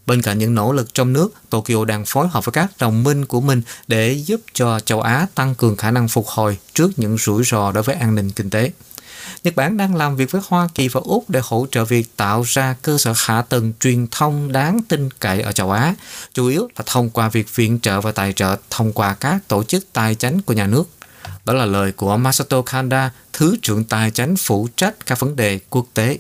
Bên 0.08 0.22
cạnh 0.22 0.38
những 0.38 0.56
nỗ 0.56 0.72
lực 0.72 0.94
trong 0.94 1.14
nước, 1.14 1.34
Tokyo 1.50 1.86
đang 1.86 2.06
phối 2.06 2.28
hợp 2.28 2.46
với 2.46 2.54
các 2.54 2.72
đồng 2.80 3.04
minh 3.04 3.26
của 3.26 3.42
mình 3.42 3.62
để 3.88 4.12
giúp 4.12 4.42
cho 4.54 4.80
châu 4.80 5.02
Á 5.02 5.28
tăng 5.36 5.56
cường 5.56 5.76
khả 5.76 5.92
năng 5.92 6.08
phục 6.08 6.28
hồi 6.28 6.58
trước 6.74 7.00
những 7.00 7.18
rủi 7.18 7.44
ro 7.44 7.72
đối 7.72 7.84
với 7.84 7.96
an 7.96 8.16
ninh 8.16 8.32
kinh 8.32 8.50
tế. 8.50 8.72
Nhật 9.44 9.56
Bản 9.56 9.78
đang 9.78 9.96
làm 9.96 10.16
việc 10.16 10.32
với 10.32 10.42
Hoa 10.48 10.68
Kỳ 10.76 10.88
và 10.88 11.02
Úc 11.04 11.30
để 11.30 11.40
hỗ 11.44 11.68
trợ 11.72 11.86
việc 11.86 12.18
tạo 12.18 12.44
ra 12.48 12.76
cơ 12.82 12.98
sở 12.98 13.14
hạ 13.16 13.42
tầng 13.42 13.74
truyền 13.80 14.08
thông 14.12 14.52
đáng 14.52 14.80
tin 14.88 15.10
cậy 15.20 15.42
ở 15.42 15.52
châu 15.52 15.72
Á, 15.72 15.96
chủ 16.34 16.48
yếu 16.48 16.70
là 16.78 16.84
thông 16.86 17.10
qua 17.10 17.30
việc 17.30 17.56
viện 17.56 17.80
trợ 17.80 18.02
và 18.02 18.12
tài 18.12 18.34
trợ 18.34 18.56
thông 18.70 18.94
qua 18.94 19.14
các 19.14 19.48
tổ 19.48 19.64
chức 19.64 19.86
tài 19.94 20.16
chính 20.16 20.42
của 20.42 20.54
nhà 20.54 20.68
nước. 20.68 20.84
Đó 21.46 21.54
là 21.54 21.66
lời 21.66 21.92
của 21.92 22.18
Masato 22.18 22.62
Kanda, 22.62 23.12
Thứ 23.34 23.58
trưởng 23.62 23.84
Tài 23.84 24.12
chính 24.12 24.36
phụ 24.38 24.68
trách 24.76 25.06
các 25.06 25.20
vấn 25.20 25.36
đề 25.36 25.60
quốc 25.70 25.86
tế. 25.94 26.18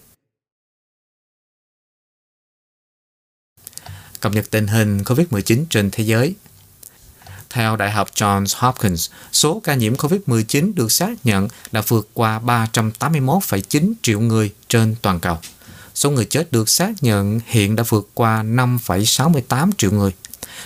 Cập 4.28 4.34
nhật 4.34 4.52
tình 4.52 4.68
hình 4.68 4.98
COVID-19 4.98 5.66
trên 5.70 5.90
thế 5.92 6.04
giới 6.04 6.36
theo 7.50 7.76
Đại 7.76 7.92
học 7.92 8.10
Johns 8.16 8.46
Hopkins, 8.58 9.10
số 9.32 9.62
ca 9.63 9.76
nhiễm 9.76 9.96
COVID-19 9.96 10.74
được 10.76 10.92
xác 10.92 11.26
nhận 11.26 11.48
đã 11.72 11.82
vượt 11.88 12.10
qua 12.13 12.40
381,9 12.40 13.94
triệu 14.02 14.20
người 14.20 14.54
trên 14.70 14.96
toàn 15.02 15.20
cầu. 15.20 15.38
Số 15.96 16.12
người 16.12 16.26
chết 16.26 16.52
được 16.52 16.70
xác 16.70 16.92
nhận 17.02 17.40
hiện 17.46 17.76
đã 17.76 17.84
vượt 17.90 18.10
qua 18.13 18.44
5,68 18.44 19.72
triệu 19.78 19.92
người. 19.92 20.12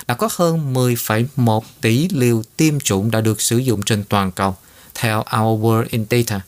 Đã 0.07 0.15
có 0.15 0.29
hơn 0.35 0.73
10,1 0.73 1.61
tỷ 1.81 2.07
liều 2.09 2.43
tiêm 2.57 2.79
chủng 2.79 3.11
đã 3.11 3.21
được 3.21 3.41
sử 3.41 3.57
dụng 3.57 3.81
trên 3.81 4.03
toàn 4.03 4.31
cầu, 4.31 4.55
theo 4.95 5.19
Our 5.19 5.65
World 5.65 5.85
in 5.89 6.05
Data. 6.09 6.41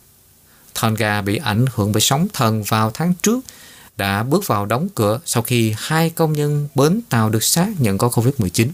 Tonga 0.82 1.22
bị 1.22 1.38
ảnh 1.38 1.66
hưởng 1.76 1.92
bởi 1.92 2.02
sóng 2.02 2.28
thần 2.34 2.64
vào 2.64 2.92
tháng 2.94 3.14
trước 3.22 3.40
đã 3.98 4.24
bước 4.24 4.48
vào 4.48 4.66
đóng 4.66 4.88
cửa 4.96 5.20
sau 5.26 5.44
khi 5.44 5.74
hai 5.78 6.10
công 6.10 6.34
nhân 6.34 6.68
bến 6.76 7.02
tàu 7.10 7.30
được 7.30 7.44
xác 7.44 7.70
nhận 7.80 7.98
có 7.98 8.08
COVID-19 8.08 8.68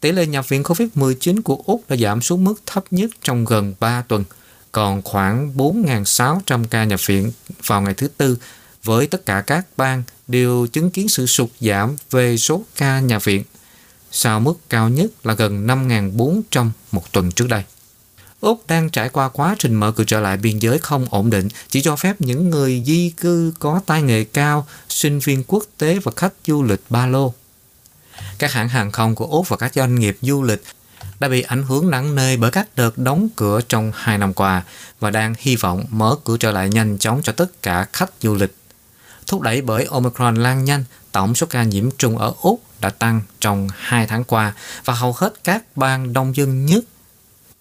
tỷ 0.00 0.12
lệ 0.12 0.26
nhập 0.26 0.48
viện 0.48 0.62
COVID-19 0.62 1.42
của 1.42 1.62
Úc 1.64 1.82
đã 1.88 1.96
giảm 1.96 2.22
xuống 2.22 2.44
mức 2.44 2.54
thấp 2.66 2.84
nhất 2.90 3.10
trong 3.22 3.44
gần 3.44 3.74
3 3.80 4.02
tuần, 4.02 4.24
còn 4.72 5.02
khoảng 5.02 5.52
4.600 5.56 6.64
ca 6.70 6.84
nhập 6.84 7.06
viện 7.06 7.32
vào 7.66 7.82
ngày 7.82 7.94
thứ 7.94 8.08
Tư, 8.08 8.38
với 8.84 9.06
tất 9.06 9.26
cả 9.26 9.40
các 9.40 9.66
bang 9.76 10.02
đều 10.28 10.66
chứng 10.66 10.90
kiến 10.90 11.08
sự 11.08 11.26
sụt 11.26 11.48
giảm 11.60 11.96
về 12.10 12.36
số 12.36 12.62
ca 12.76 13.00
nhập 13.00 13.24
viện, 13.24 13.44
sau 14.10 14.40
mức 14.40 14.54
cao 14.68 14.88
nhất 14.88 15.10
là 15.24 15.34
gần 15.34 15.66
5.400 15.66 16.70
một 16.92 17.12
tuần 17.12 17.32
trước 17.32 17.48
đây. 17.48 17.62
Úc 18.46 18.66
đang 18.68 18.90
trải 18.90 19.08
qua 19.08 19.28
quá 19.28 19.56
trình 19.58 19.74
mở 19.74 19.92
cửa 19.92 20.04
trở 20.04 20.20
lại 20.20 20.36
biên 20.36 20.58
giới 20.58 20.78
không 20.78 21.06
ổn 21.10 21.30
định, 21.30 21.48
chỉ 21.68 21.82
cho 21.82 21.96
phép 21.96 22.16
những 22.18 22.50
người 22.50 22.82
di 22.86 23.10
cư 23.10 23.52
có 23.58 23.80
tay 23.86 24.02
nghề 24.02 24.24
cao, 24.24 24.66
sinh 24.88 25.18
viên 25.18 25.44
quốc 25.46 25.64
tế 25.78 25.98
và 26.02 26.12
khách 26.16 26.32
du 26.46 26.62
lịch 26.62 26.80
ba 26.90 27.06
lô. 27.06 27.34
Các 28.38 28.52
hãng 28.52 28.68
hàng 28.68 28.92
không 28.92 29.14
của 29.14 29.26
Úc 29.26 29.48
và 29.48 29.56
các 29.56 29.74
doanh 29.74 29.94
nghiệp 29.94 30.18
du 30.20 30.42
lịch 30.42 30.62
đã 31.20 31.28
bị 31.28 31.42
ảnh 31.42 31.62
hưởng 31.62 31.90
nặng 31.90 32.14
nề 32.14 32.36
bởi 32.36 32.50
các 32.50 32.68
đợt 32.76 32.98
đóng 32.98 33.28
cửa 33.36 33.60
trong 33.68 33.92
hai 33.94 34.18
năm 34.18 34.34
qua 34.34 34.62
và 35.00 35.10
đang 35.10 35.34
hy 35.38 35.56
vọng 35.56 35.84
mở 35.90 36.16
cửa 36.24 36.36
trở 36.36 36.50
lại 36.50 36.68
nhanh 36.68 36.98
chóng 36.98 37.20
cho 37.22 37.32
tất 37.32 37.62
cả 37.62 37.86
khách 37.92 38.10
du 38.20 38.34
lịch. 38.34 38.54
Thúc 39.26 39.40
đẩy 39.40 39.62
bởi 39.62 39.84
Omicron 39.84 40.36
lan 40.36 40.64
nhanh, 40.64 40.84
tổng 41.12 41.34
số 41.34 41.46
ca 41.50 41.62
nhiễm 41.62 41.90
trùng 41.90 42.18
ở 42.18 42.32
Úc 42.40 42.60
đã 42.80 42.90
tăng 42.90 43.20
trong 43.40 43.68
hai 43.76 44.06
tháng 44.06 44.24
qua 44.24 44.54
và 44.84 44.94
hầu 44.94 45.12
hết 45.12 45.44
các 45.44 45.62
bang 45.76 46.12
đông 46.12 46.36
dân 46.36 46.66
nhất 46.66 46.84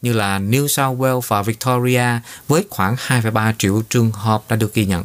như 0.05 0.13
là 0.13 0.39
New 0.39 0.67
South 0.67 0.99
Wales 0.99 1.21
và 1.27 1.41
Victoria 1.41 2.19
với 2.47 2.65
khoảng 2.69 2.95
2,3 2.95 3.53
triệu 3.57 3.81
trường 3.89 4.11
hợp 4.11 4.43
đã 4.49 4.55
được 4.55 4.73
ghi 4.73 4.85
nhận. 4.85 5.03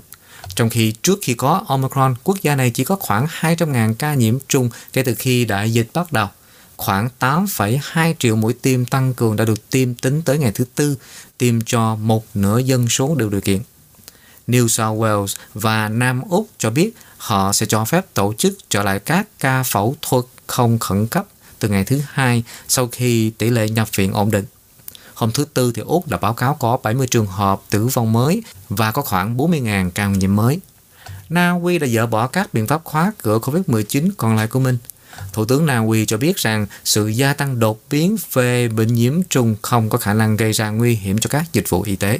Trong 0.54 0.70
khi 0.70 0.92
trước 1.02 1.18
khi 1.22 1.34
có 1.34 1.64
Omicron, 1.66 2.14
quốc 2.24 2.42
gia 2.42 2.56
này 2.56 2.70
chỉ 2.70 2.84
có 2.84 2.96
khoảng 2.96 3.26
200.000 3.26 3.94
ca 3.94 4.14
nhiễm 4.14 4.38
trùng 4.48 4.70
kể 4.92 5.02
từ 5.02 5.14
khi 5.14 5.44
đại 5.44 5.72
dịch 5.72 5.88
bắt 5.94 6.12
đầu. 6.12 6.28
Khoảng 6.76 7.08
8,2 7.20 8.14
triệu 8.18 8.36
mũi 8.36 8.52
tiêm 8.52 8.84
tăng 8.84 9.14
cường 9.14 9.36
đã 9.36 9.44
được 9.44 9.70
tiêm 9.70 9.94
tính 9.94 10.22
tới 10.22 10.38
ngày 10.38 10.52
thứ 10.54 10.64
Tư, 10.74 10.96
tiêm 11.38 11.60
cho 11.60 11.96
một 11.96 12.24
nửa 12.34 12.58
dân 12.58 12.88
số 12.88 13.14
đủ 13.14 13.28
điều 13.28 13.40
kiện. 13.40 13.60
New 14.48 14.68
South 14.68 15.00
Wales 15.00 15.36
và 15.54 15.88
Nam 15.88 16.22
Úc 16.30 16.48
cho 16.58 16.70
biết 16.70 16.92
họ 17.18 17.52
sẽ 17.52 17.66
cho 17.66 17.84
phép 17.84 18.14
tổ 18.14 18.34
chức 18.38 18.58
trở 18.70 18.82
lại 18.82 18.98
các 18.98 19.28
ca 19.38 19.62
phẫu 19.62 19.96
thuật 20.02 20.24
không 20.46 20.78
khẩn 20.78 21.06
cấp 21.06 21.26
từ 21.58 21.68
ngày 21.68 21.84
thứ 21.84 22.00
hai 22.08 22.42
sau 22.68 22.88
khi 22.92 23.30
tỷ 23.30 23.50
lệ 23.50 23.68
nhập 23.68 23.88
viện 23.96 24.12
ổn 24.12 24.30
định. 24.30 24.44
Hôm 25.20 25.32
thứ 25.32 25.44
Tư 25.54 25.72
thì 25.74 25.82
Úc 25.82 26.08
đã 26.08 26.18
báo 26.18 26.34
cáo 26.34 26.54
có 26.54 26.78
70 26.82 27.06
trường 27.06 27.26
hợp 27.26 27.60
tử 27.70 27.86
vong 27.86 28.12
mới 28.12 28.42
và 28.68 28.92
có 28.92 29.02
khoảng 29.02 29.36
40.000 29.36 29.90
ca 29.90 30.06
nhiễm 30.06 30.36
mới. 30.36 30.60
Na 31.28 31.54
Uy 31.62 31.78
đã 31.78 31.86
dỡ 31.86 32.06
bỏ 32.06 32.26
các 32.26 32.54
biện 32.54 32.66
pháp 32.66 32.84
khóa 32.84 33.12
cửa 33.22 33.38
COVID-19 33.38 34.10
còn 34.16 34.36
lại 34.36 34.46
của 34.46 34.60
mình. 34.60 34.78
Thủ 35.32 35.44
tướng 35.44 35.66
Na 35.66 35.78
Uy 35.78 36.06
cho 36.06 36.16
biết 36.16 36.36
rằng 36.36 36.66
sự 36.84 37.08
gia 37.08 37.34
tăng 37.34 37.58
đột 37.58 37.80
biến 37.90 38.16
về 38.32 38.68
bệnh 38.68 38.94
nhiễm 38.94 39.22
trùng 39.22 39.56
không 39.62 39.88
có 39.88 39.98
khả 39.98 40.14
năng 40.14 40.36
gây 40.36 40.52
ra 40.52 40.70
nguy 40.70 40.94
hiểm 40.94 41.18
cho 41.18 41.30
các 41.30 41.52
dịch 41.52 41.68
vụ 41.68 41.82
y 41.82 41.96
tế. 41.96 42.18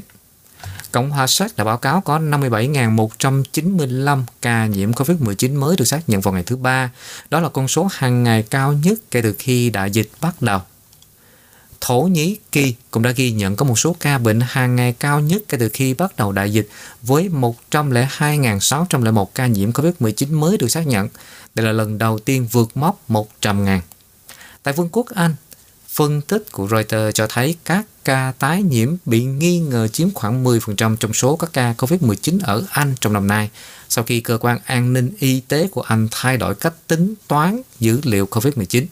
Cộng 0.92 1.10
hòa 1.10 1.26
Séc 1.26 1.56
đã 1.56 1.64
báo 1.64 1.76
cáo 1.76 2.00
có 2.00 2.18
57.195 2.18 4.22
ca 4.42 4.66
nhiễm 4.66 4.92
COVID-19 4.92 5.58
mới 5.58 5.76
được 5.76 5.84
xác 5.84 6.08
nhận 6.08 6.20
vào 6.20 6.34
ngày 6.34 6.42
thứ 6.42 6.56
Ba. 6.56 6.90
Đó 7.30 7.40
là 7.40 7.48
con 7.48 7.68
số 7.68 7.88
hàng 7.92 8.24
ngày 8.24 8.42
cao 8.42 8.72
nhất 8.72 8.98
kể 9.10 9.22
từ 9.22 9.34
khi 9.38 9.70
đại 9.70 9.90
dịch 9.90 10.10
bắt 10.20 10.42
đầu. 10.42 10.60
Thổ 11.80 12.00
Nhĩ 12.00 12.36
Kỳ 12.52 12.74
cũng 12.90 13.02
đã 13.02 13.10
ghi 13.10 13.32
nhận 13.32 13.56
có 13.56 13.64
một 13.64 13.78
số 13.78 13.96
ca 14.00 14.18
bệnh 14.18 14.40
hàng 14.40 14.76
ngày 14.76 14.92
cao 14.92 15.20
nhất 15.20 15.42
kể 15.48 15.58
từ 15.60 15.68
khi 15.68 15.94
bắt 15.94 16.16
đầu 16.16 16.32
đại 16.32 16.52
dịch 16.52 16.68
với 17.02 17.28
102.601 17.28 19.24
ca 19.24 19.46
nhiễm 19.46 19.72
COVID-19 19.72 20.38
mới 20.38 20.56
được 20.56 20.68
xác 20.68 20.86
nhận. 20.86 21.08
Đây 21.54 21.66
là 21.66 21.72
lần 21.72 21.98
đầu 21.98 22.18
tiên 22.18 22.46
vượt 22.52 22.76
mốc 22.76 23.00
100.000. 23.08 23.80
Tại 24.62 24.74
Vương 24.74 24.88
quốc 24.92 25.06
Anh, 25.14 25.34
phân 25.88 26.20
tích 26.20 26.52
của 26.52 26.68
Reuters 26.68 27.14
cho 27.14 27.26
thấy 27.26 27.56
các 27.64 27.86
ca 28.04 28.32
tái 28.38 28.62
nhiễm 28.62 28.96
bị 29.06 29.24
nghi 29.24 29.58
ngờ 29.58 29.88
chiếm 29.88 30.10
khoảng 30.14 30.44
10% 30.44 30.96
trong 30.96 31.12
số 31.12 31.36
các 31.36 31.50
ca 31.52 31.74
COVID-19 31.78 32.38
ở 32.42 32.64
Anh 32.70 32.94
trong 33.00 33.12
năm 33.12 33.26
nay, 33.26 33.50
sau 33.88 34.04
khi 34.04 34.20
cơ 34.20 34.38
quan 34.40 34.58
an 34.64 34.92
ninh 34.92 35.10
y 35.18 35.40
tế 35.40 35.68
của 35.68 35.82
Anh 35.82 36.08
thay 36.10 36.36
đổi 36.36 36.54
cách 36.54 36.74
tính 36.86 37.14
toán 37.28 37.62
dữ 37.78 38.00
liệu 38.02 38.26
COVID-19. 38.26 38.84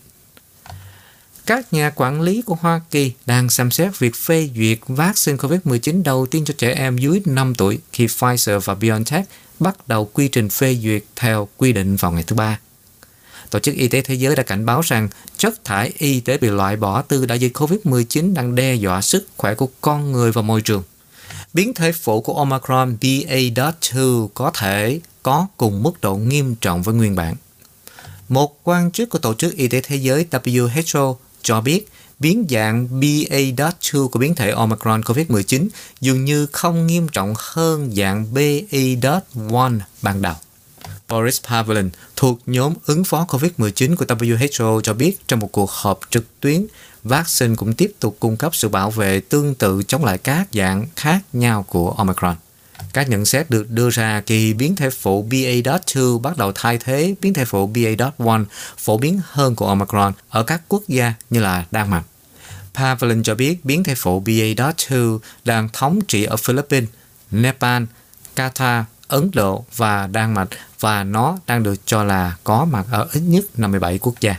Các 1.48 1.72
nhà 1.72 1.90
quản 1.90 2.20
lý 2.20 2.42
của 2.42 2.54
Hoa 2.61 2.80
Kỳ 2.90 3.12
đang 3.26 3.50
xem 3.50 3.70
xét 3.70 3.98
việc 3.98 4.16
phê 4.16 4.48
duyệt 4.56 4.78
vaccine 4.88 5.38
COVID-19 5.38 6.02
đầu 6.02 6.26
tiên 6.26 6.44
cho 6.44 6.54
trẻ 6.58 6.72
em 6.72 6.98
dưới 6.98 7.22
5 7.24 7.54
tuổi 7.54 7.78
khi 7.92 8.06
Pfizer 8.06 8.61
và 8.61 8.74
BioNTech 8.74 9.28
bắt 9.61 9.88
đầu 9.88 10.11
quy 10.12 10.28
trình 10.28 10.48
phê 10.48 10.76
duyệt 10.82 11.02
theo 11.16 11.48
quy 11.56 11.72
định 11.72 11.96
vào 11.96 12.12
ngày 12.12 12.22
thứ 12.26 12.37
Ba. 12.37 12.58
Tổ 13.50 13.58
chức 13.58 13.74
Y 13.74 13.88
tế 13.88 14.00
Thế 14.00 14.14
giới 14.14 14.37
đã 14.37 14.42
cảnh 14.42 14.66
báo 14.66 14.80
rằng 14.80 15.08
chất 15.37 15.64
thải 15.64 15.92
y 15.98 16.20
tế 16.20 16.38
bị 16.38 16.48
loại 16.48 16.76
bỏ 16.76 17.02
từ 17.02 17.26
đại 17.26 17.38
dịch 17.38 17.56
COVID-19 17.56 18.34
đang 18.34 18.54
đe 18.54 18.74
dọa 18.74 19.00
sức 19.00 19.28
khỏe 19.37 19.54
của 19.54 19.68
con 19.80 20.12
người 20.12 20.32
và 20.32 20.42
môi 20.42 20.61
trường. 20.61 20.82
Biến 21.54 21.74
thể 21.74 21.92
phụ 21.92 22.20
của 22.20 22.34
Omicron 22.34 22.96
BA.2 23.00 24.28
có 24.34 24.50
thể 24.54 25.00
có 25.22 25.46
cùng 25.56 25.82
mức 25.82 26.00
độ 26.00 26.16
nghiêm 26.16 26.54
trọng 26.54 26.82
với 26.82 26.94
nguyên 26.94 27.14
bản. 27.14 27.34
Một 28.28 28.61
quan 28.64 28.90
chức 28.90 29.11
của 29.11 29.18
Tổ 29.18 29.34
chức 29.34 29.56
Y 29.56 29.68
tế 29.68 29.80
Thế 29.80 29.96
giới 29.96 30.26
WHO 30.30 31.14
cho 31.42 31.61
biết 31.61 31.88
biến 32.18 32.46
dạng 32.51 33.01
BA.2 33.01 34.09
của 34.09 34.18
biến 34.18 34.35
thể 34.35 34.51
Omicron 34.51 35.01
COVID-19 35.01 35.68
dường 36.01 36.24
như 36.24 36.46
không 36.53 36.87
nghiêm 36.87 37.09
trọng 37.09 37.35
hơn 37.37 37.92
dạng 37.96 38.35
BA.1 38.35 39.79
ban 40.03 40.22
đầu. 40.22 40.35
Boris 41.09 41.42
Pavlin 41.42 41.90
thuộc 42.16 42.40
nhóm 42.46 42.74
ứng 42.87 43.05
phó 43.05 43.27
COVID-19 43.29 43.96
của 43.96 44.05
WHO 44.05 44.81
cho 44.81 44.94
biết 44.94 45.18
trong 45.29 45.38
một 45.38 45.53
cuộc 45.53 45.70
họp 45.70 46.01
trực 46.11 46.40
tuyến, 46.40 46.66
vaccine 47.05 47.55
cũng 47.55 47.74
tiếp 47.74 47.92
tục 48.01 48.16
cung 48.20 48.37
cấp 48.37 48.55
sự 48.55 48.68
bảo 48.68 48.90
vệ 48.90 49.20
tương 49.20 49.55
tự 49.55 49.83
chống 49.88 50.05
lại 50.05 50.18
các 50.18 50.48
dạng 50.53 50.87
khác 50.96 51.20
nhau 51.33 51.62
của 51.68 51.90
Omicron. 51.90 52.37
Các 52.92 53.09
nhận 53.09 53.24
xét 53.24 53.51
được 53.51 53.70
đưa 53.70 53.90
ra 53.90 54.22
khi 54.27 54.55
biến 54.55 54.77
thể 54.77 54.90
phụ 54.90 55.27
BA.2 55.31 56.18
bắt 56.18 56.37
đầu 56.37 56.53
thay 56.55 56.79
thế 56.79 57.14
biến 57.20 57.35
thể 57.35 57.44
phụ 57.44 57.66
BA.1 57.66 58.44
phổ 58.79 58.98
biến 58.98 59.20
hơn 59.24 59.55
của 59.55 59.66
Omicron 59.66 60.12
ở 60.29 60.42
các 60.42 60.62
quốc 60.68 60.83
gia 60.88 61.14
như 61.31 61.40
là 61.40 61.64
Đan 61.70 61.90
Mạch. 61.90 62.03
Pavlin 62.74 63.22
cho 63.22 63.35
biết 63.35 63.64
biến 63.64 63.85
thể 63.85 63.94
phụ 63.94 64.20
BA.2 64.20 65.18
đang 65.44 65.68
thống 65.72 66.01
trị 66.09 66.24
ở 66.24 66.37
Philippines, 66.37 66.88
Nepal, 67.31 67.83
Qatar, 68.37 68.83
Ấn 69.09 69.31
Độ 69.35 69.64
và 69.77 70.07
Đan 70.07 70.35
Mạch 70.35 70.48
và 70.81 71.05
nó 71.05 71.38
đang 71.46 71.62
được 71.62 71.74
cho 71.87 72.05
là 72.05 72.37
có 72.44 72.64
mặt 72.64 72.87
ở 72.90 73.09
ít 73.12 73.20
nhất 73.20 73.44
57 73.57 73.98
quốc 73.98 74.14
gia. 74.20 74.37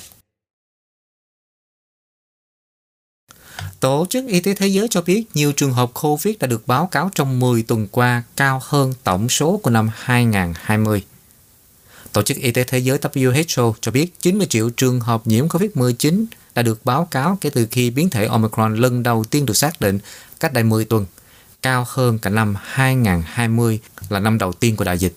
Tổ 3.79 4.05
chức 4.09 4.27
Y 4.27 4.39
tế 4.39 4.53
Thế 4.53 4.67
giới 4.67 4.87
cho 4.87 5.01
biết 5.01 5.23
nhiều 5.33 5.51
trường 5.51 5.73
hợp 5.73 5.89
COVID 5.93 6.35
đã 6.39 6.47
được 6.47 6.67
báo 6.67 6.87
cáo 6.87 7.11
trong 7.15 7.39
10 7.39 7.63
tuần 7.63 7.87
qua 7.91 8.23
cao 8.35 8.61
hơn 8.63 8.93
tổng 9.03 9.29
số 9.29 9.59
của 9.63 9.69
năm 9.69 9.89
2020. 9.93 11.03
Tổ 12.13 12.21
chức 12.21 12.37
Y 12.37 12.51
tế 12.51 12.63
Thế 12.63 12.79
giới 12.79 12.97
WHO 12.97 13.73
cho 13.81 13.91
biết 13.91 14.19
90 14.19 14.47
triệu 14.49 14.69
trường 14.69 14.99
hợp 14.99 15.27
nhiễm 15.27 15.47
COVID-19 15.47 16.25
đã 16.55 16.61
được 16.61 16.85
báo 16.85 17.07
cáo 17.11 17.37
kể 17.41 17.49
từ 17.49 17.67
khi 17.71 17.89
biến 17.89 18.09
thể 18.09 18.25
Omicron 18.25 18.75
lần 18.75 19.03
đầu 19.03 19.23
tiên 19.23 19.45
được 19.45 19.57
xác 19.57 19.81
định 19.81 19.99
cách 20.39 20.53
đây 20.53 20.63
10 20.63 20.85
tuần, 20.85 21.05
cao 21.61 21.85
hơn 21.87 22.19
cả 22.19 22.29
năm 22.29 22.55
2020 22.61 23.79
là 24.09 24.19
năm 24.19 24.37
đầu 24.37 24.53
tiên 24.53 24.75
của 24.75 24.83
đại 24.83 24.97
dịch. 24.97 25.13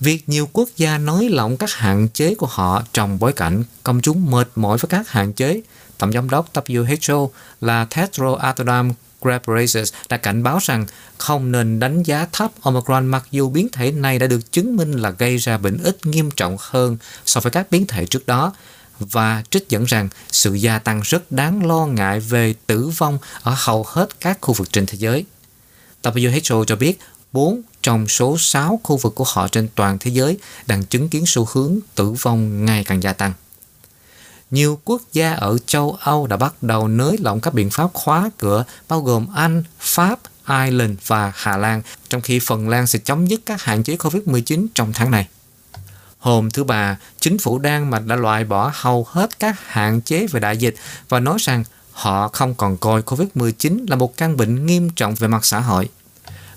Việc 0.00 0.28
nhiều 0.28 0.48
quốc 0.52 0.68
gia 0.76 0.98
nới 0.98 1.28
lỏng 1.28 1.56
các 1.56 1.70
hạn 1.72 2.08
chế 2.08 2.34
của 2.34 2.46
họ 2.46 2.82
trong 2.92 3.18
bối 3.18 3.32
cảnh 3.32 3.64
công 3.84 4.00
chúng 4.00 4.30
mệt 4.30 4.48
mỏi 4.56 4.78
với 4.78 4.88
các 4.88 5.08
hạn 5.08 5.32
chế 5.32 5.60
Tổng 5.98 6.12
giám 6.12 6.30
đốc 6.30 6.54
WHO 6.54 7.28
là 7.60 7.84
Tedros 7.84 8.40
Adhanom 8.40 8.92
Ghebreyesus 9.22 9.92
đã 10.08 10.16
cảnh 10.16 10.42
báo 10.42 10.58
rằng 10.62 10.86
không 11.18 11.52
nên 11.52 11.80
đánh 11.80 12.02
giá 12.02 12.26
thấp 12.32 12.50
Omicron 12.62 13.06
mặc 13.06 13.24
dù 13.30 13.50
biến 13.50 13.68
thể 13.72 13.92
này 13.92 14.18
đã 14.18 14.26
được 14.26 14.52
chứng 14.52 14.76
minh 14.76 14.92
là 14.92 15.10
gây 15.10 15.36
ra 15.36 15.58
bệnh 15.58 15.78
ít 15.82 16.06
nghiêm 16.06 16.30
trọng 16.30 16.56
hơn 16.60 16.96
so 17.26 17.40
với 17.40 17.50
các 17.50 17.70
biến 17.70 17.86
thể 17.86 18.06
trước 18.06 18.26
đó, 18.26 18.52
và 18.98 19.42
trích 19.50 19.68
dẫn 19.68 19.84
rằng 19.84 20.08
sự 20.30 20.54
gia 20.54 20.78
tăng 20.78 21.00
rất 21.04 21.32
đáng 21.32 21.66
lo 21.66 21.86
ngại 21.86 22.20
về 22.20 22.54
tử 22.66 22.88
vong 22.88 23.18
ở 23.42 23.54
hầu 23.58 23.84
hết 23.88 24.20
các 24.20 24.38
khu 24.40 24.54
vực 24.54 24.72
trên 24.72 24.86
thế 24.86 24.98
giới. 24.98 25.24
WHO 26.02 26.64
cho 26.64 26.76
biết 26.76 26.98
4 27.32 27.62
trong 27.82 28.08
số 28.08 28.36
6 28.38 28.80
khu 28.82 28.96
vực 28.96 29.14
của 29.14 29.24
họ 29.28 29.48
trên 29.48 29.68
toàn 29.74 29.98
thế 29.98 30.10
giới 30.10 30.38
đang 30.66 30.84
chứng 30.84 31.08
kiến 31.08 31.24
xu 31.26 31.48
hướng 31.52 31.78
tử 31.94 32.10
vong 32.10 32.64
ngày 32.64 32.84
càng 32.84 33.02
gia 33.02 33.12
tăng 33.12 33.32
nhiều 34.50 34.80
quốc 34.84 35.02
gia 35.12 35.32
ở 35.32 35.58
châu 35.66 35.96
Âu 36.00 36.26
đã 36.26 36.36
bắt 36.36 36.62
đầu 36.62 36.88
nới 36.88 37.16
lỏng 37.20 37.40
các 37.40 37.54
biện 37.54 37.70
pháp 37.70 37.88
khóa 37.92 38.30
cửa, 38.38 38.64
bao 38.88 39.00
gồm 39.00 39.26
Anh, 39.34 39.62
Pháp, 39.78 40.18
Ireland 40.48 40.98
và 41.06 41.32
Hà 41.34 41.56
Lan, 41.56 41.82
trong 42.08 42.20
khi 42.20 42.38
Phần 42.46 42.68
Lan 42.68 42.86
sẽ 42.86 42.98
chấm 42.98 43.26
dứt 43.26 43.40
các 43.46 43.62
hạn 43.62 43.82
chế 43.82 43.96
COVID-19 43.96 44.66
trong 44.74 44.92
tháng 44.92 45.10
này. 45.10 45.28
Hôm 46.18 46.50
thứ 46.50 46.64
Ba, 46.64 46.98
chính 47.20 47.38
phủ 47.38 47.58
Đan 47.58 47.90
Mạch 47.90 48.06
đã 48.06 48.16
loại 48.16 48.44
bỏ 48.44 48.72
hầu 48.74 49.06
hết 49.10 49.38
các 49.38 49.56
hạn 49.66 50.00
chế 50.00 50.26
về 50.26 50.40
đại 50.40 50.56
dịch 50.56 50.74
và 51.08 51.20
nói 51.20 51.38
rằng 51.40 51.64
họ 51.92 52.28
không 52.28 52.54
còn 52.54 52.76
coi 52.76 53.02
COVID-19 53.02 53.84
là 53.88 53.96
một 53.96 54.16
căn 54.16 54.36
bệnh 54.36 54.66
nghiêm 54.66 54.90
trọng 54.90 55.14
về 55.14 55.28
mặt 55.28 55.44
xã 55.44 55.60
hội. 55.60 55.88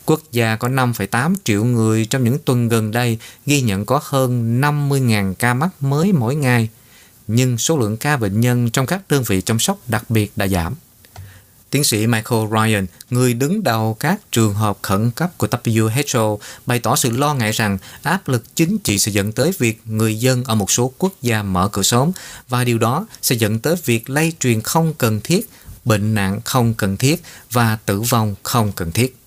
Quốc 0.05 0.21
gia 0.31 0.55
có 0.55 0.67
5,8 0.67 1.35
triệu 1.43 1.63
người 1.63 2.05
trong 2.05 2.23
những 2.23 2.37
tuần 2.45 2.69
gần 2.69 2.91
đây 2.91 3.17
ghi 3.45 3.61
nhận 3.61 3.85
có 3.85 3.99
hơn 4.03 4.61
50.000 4.61 5.33
ca 5.33 5.53
mắc 5.53 5.69
mới 5.79 6.13
mỗi 6.13 6.35
ngày– 6.35 6.69
nhưng 7.35 7.57
số 7.57 7.77
lượng 7.77 7.97
ca 7.97 8.17
bệnh 8.17 8.41
nhân 8.41 8.69
trong 8.69 8.85
các 8.85 9.01
đơn 9.09 9.23
vị 9.23 9.41
chăm 9.41 9.59
sóc 9.59 9.79
đặc 9.87 10.09
biệt 10.09 10.31
đã 10.35 10.47
giảm. 10.47 10.75
Tiến 11.69 11.83
sĩ 11.83 12.07
Michael 12.07 12.41
Ryan, 12.51 12.85
người 13.09 13.33
đứng 13.33 13.63
đầu 13.63 13.97
các 13.99 14.19
trường 14.31 14.53
hợp 14.53 14.77
khẩn 14.81 15.11
cấp 15.11 15.37
của 15.37 15.47
WHO, 15.47 16.37
bày 16.65 16.79
tỏ 16.79 16.95
sự 16.95 17.09
lo 17.09 17.33
ngại 17.33 17.51
rằng 17.51 17.77
áp 18.03 18.27
lực 18.27 18.55
chính 18.55 18.77
trị 18.77 18.97
sẽ 18.99 19.11
dẫn 19.11 19.31
tới 19.31 19.51
việc 19.59 19.81
người 19.85 20.19
dân 20.19 20.43
ở 20.43 20.55
một 20.55 20.71
số 20.71 20.93
quốc 20.97 21.13
gia 21.21 21.43
mở 21.43 21.69
cửa 21.71 21.81
sớm 21.81 22.11
và 22.49 22.63
điều 22.63 22.77
đó 22.77 23.07
sẽ 23.21 23.35
dẫn 23.35 23.59
tới 23.59 23.75
việc 23.85 24.09
lây 24.09 24.33
truyền 24.39 24.61
không 24.61 24.93
cần 24.97 25.21
thiết 25.21 25.49
bệnh 25.85 26.13
nặng 26.13 26.39
không 26.45 26.73
cần 26.73 26.97
thiết 26.97 27.23
và 27.51 27.77
tử 27.85 28.01
vong 28.01 28.35
không 28.43 28.71
cần 28.71 28.91
thiết. 28.91 29.20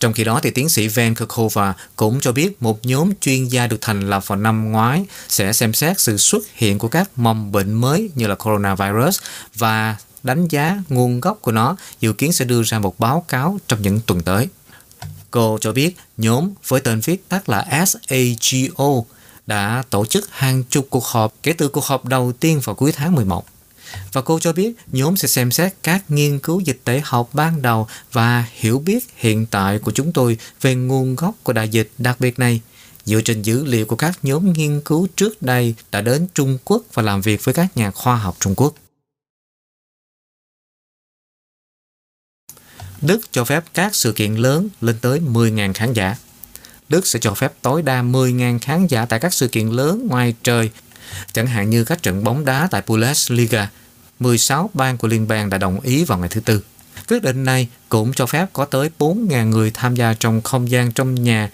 Trong 0.00 0.12
khi 0.12 0.24
đó, 0.24 0.40
thì 0.42 0.50
tiến 0.50 0.68
sĩ 0.68 0.88
Van 0.88 1.14
Kerkhova 1.14 1.74
cũng 1.96 2.20
cho 2.20 2.32
biết 2.32 2.62
một 2.62 2.86
nhóm 2.86 3.12
chuyên 3.20 3.48
gia 3.48 3.66
được 3.66 3.78
thành 3.80 4.10
lập 4.10 4.26
vào 4.26 4.38
năm 4.38 4.72
ngoái 4.72 5.04
sẽ 5.28 5.52
xem 5.52 5.74
xét 5.74 6.00
sự 6.00 6.16
xuất 6.16 6.42
hiện 6.54 6.78
của 6.78 6.88
các 6.88 7.10
mầm 7.16 7.52
bệnh 7.52 7.72
mới 7.72 8.10
như 8.14 8.26
là 8.26 8.34
coronavirus 8.34 9.20
và 9.54 9.96
đánh 10.22 10.48
giá 10.48 10.82
nguồn 10.88 11.20
gốc 11.20 11.38
của 11.40 11.52
nó 11.52 11.76
dự 12.00 12.12
kiến 12.12 12.32
sẽ 12.32 12.44
đưa 12.44 12.62
ra 12.62 12.78
một 12.78 12.98
báo 12.98 13.24
cáo 13.28 13.58
trong 13.68 13.82
những 13.82 14.00
tuần 14.06 14.22
tới. 14.22 14.48
Cô 15.30 15.58
cho 15.60 15.72
biết 15.72 15.96
nhóm 16.16 16.50
với 16.68 16.80
tên 16.80 17.00
viết 17.00 17.28
tắt 17.28 17.48
là 17.48 17.86
SAGO 17.86 19.02
đã 19.46 19.82
tổ 19.90 20.06
chức 20.06 20.28
hàng 20.30 20.64
chục 20.64 20.86
cuộc 20.90 21.04
họp 21.04 21.34
kể 21.42 21.52
từ 21.52 21.68
cuộc 21.68 21.84
họp 21.84 22.04
đầu 22.04 22.32
tiên 22.40 22.60
vào 22.64 22.74
cuối 22.74 22.92
tháng 22.92 23.14
11. 23.14 23.44
Và 24.12 24.20
cô 24.20 24.38
cho 24.38 24.52
biết 24.52 24.72
nhóm 24.86 25.16
sẽ 25.16 25.28
xem 25.28 25.50
xét 25.50 25.74
các 25.82 26.10
nghiên 26.10 26.38
cứu 26.38 26.60
dịch 26.60 26.80
tễ 26.84 27.00
học 27.04 27.30
ban 27.32 27.62
đầu 27.62 27.86
và 28.12 28.46
hiểu 28.52 28.78
biết 28.78 29.04
hiện 29.16 29.46
tại 29.46 29.78
của 29.78 29.90
chúng 29.90 30.12
tôi 30.12 30.38
về 30.60 30.74
nguồn 30.74 31.16
gốc 31.16 31.34
của 31.42 31.52
đại 31.52 31.68
dịch 31.68 31.90
đặc 31.98 32.20
biệt 32.20 32.38
này 32.38 32.60
dựa 33.04 33.20
trên 33.20 33.42
dữ 33.42 33.64
liệu 33.64 33.86
của 33.86 33.96
các 33.96 34.18
nhóm 34.22 34.52
nghiên 34.52 34.80
cứu 34.80 35.08
trước 35.16 35.42
đây 35.42 35.74
đã 35.90 36.00
đến 36.00 36.26
Trung 36.34 36.58
Quốc 36.64 36.82
và 36.94 37.02
làm 37.02 37.20
việc 37.20 37.44
với 37.44 37.54
các 37.54 37.76
nhà 37.76 37.90
khoa 37.90 38.16
học 38.16 38.36
Trung 38.40 38.54
Quốc. 38.54 38.74
Đức 43.02 43.20
cho 43.30 43.44
phép 43.44 43.64
các 43.74 43.94
sự 43.94 44.12
kiện 44.12 44.34
lớn 44.34 44.68
lên 44.80 44.96
tới 45.00 45.20
10.000 45.20 45.72
khán 45.72 45.92
giả. 45.92 46.16
Đức 46.88 47.06
sẽ 47.06 47.18
cho 47.18 47.34
phép 47.34 47.52
tối 47.62 47.82
đa 47.82 48.02
10.000 48.02 48.58
khán 48.58 48.86
giả 48.86 49.06
tại 49.06 49.20
các 49.20 49.34
sự 49.34 49.48
kiện 49.48 49.68
lớn 49.68 50.06
ngoài 50.06 50.34
trời, 50.42 50.70
chẳng 51.32 51.46
hạn 51.46 51.70
như 51.70 51.84
các 51.84 52.02
trận 52.02 52.24
bóng 52.24 52.44
đá 52.44 52.68
tại 52.70 52.82
Bundesliga. 52.86 53.68
16 54.18 54.70
bang 54.74 54.96
của 54.96 55.08
liên 55.08 55.28
bang 55.28 55.50
đã 55.50 55.58
đồng 55.58 55.80
ý 55.80 56.04
vào 56.04 56.18
ngày 56.18 56.28
thứ 56.28 56.40
Tư. 56.40 56.62
Quyết 57.08 57.22
định 57.22 57.44
này 57.44 57.68
cũng 57.88 58.12
cho 58.12 58.26
phép 58.26 58.46
có 58.52 58.64
tới 58.64 58.90
4.000 58.98 59.48
người 59.48 59.70
tham 59.74 59.94
gia 59.94 60.14
trong 60.14 60.42
không 60.42 60.70
gian 60.70 60.92
trong 60.92 61.14
nhà 61.14 61.50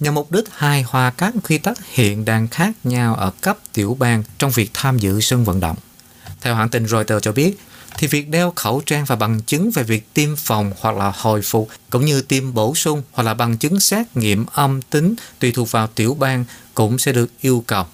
nhằm 0.00 0.14
mục 0.14 0.32
đích 0.32 0.44
hài 0.52 0.82
hòa 0.82 1.10
các 1.10 1.34
quy 1.48 1.58
tắc 1.58 1.78
hiện 1.92 2.24
đang 2.24 2.48
khác 2.48 2.72
nhau 2.84 3.14
ở 3.14 3.32
cấp 3.40 3.58
tiểu 3.72 3.96
bang 4.00 4.22
trong 4.38 4.50
việc 4.50 4.70
tham 4.74 4.98
dự 4.98 5.20
sân 5.20 5.44
vận 5.44 5.60
động. 5.60 5.76
Theo 6.40 6.54
hãng 6.54 6.68
tin 6.68 6.86
Reuters 6.86 7.22
cho 7.22 7.32
biết, 7.32 7.58
thì 7.98 8.06
việc 8.06 8.28
đeo 8.28 8.52
khẩu 8.56 8.82
trang 8.86 9.04
và 9.04 9.16
bằng 9.16 9.40
chứng 9.42 9.70
về 9.70 9.82
việc 9.82 10.14
tiêm 10.14 10.36
phòng 10.36 10.72
hoặc 10.80 10.96
là 10.96 11.12
hồi 11.16 11.42
phục 11.42 11.68
cũng 11.90 12.04
như 12.04 12.22
tiêm 12.22 12.54
bổ 12.54 12.74
sung 12.74 13.02
hoặc 13.12 13.22
là 13.22 13.34
bằng 13.34 13.56
chứng 13.56 13.80
xét 13.80 14.16
nghiệm 14.16 14.46
âm 14.52 14.82
tính 14.82 15.14
tùy 15.38 15.52
thuộc 15.52 15.70
vào 15.70 15.86
tiểu 15.86 16.14
bang 16.14 16.44
cũng 16.74 16.98
sẽ 16.98 17.12
được 17.12 17.30
yêu 17.40 17.64
cầu. 17.66 17.86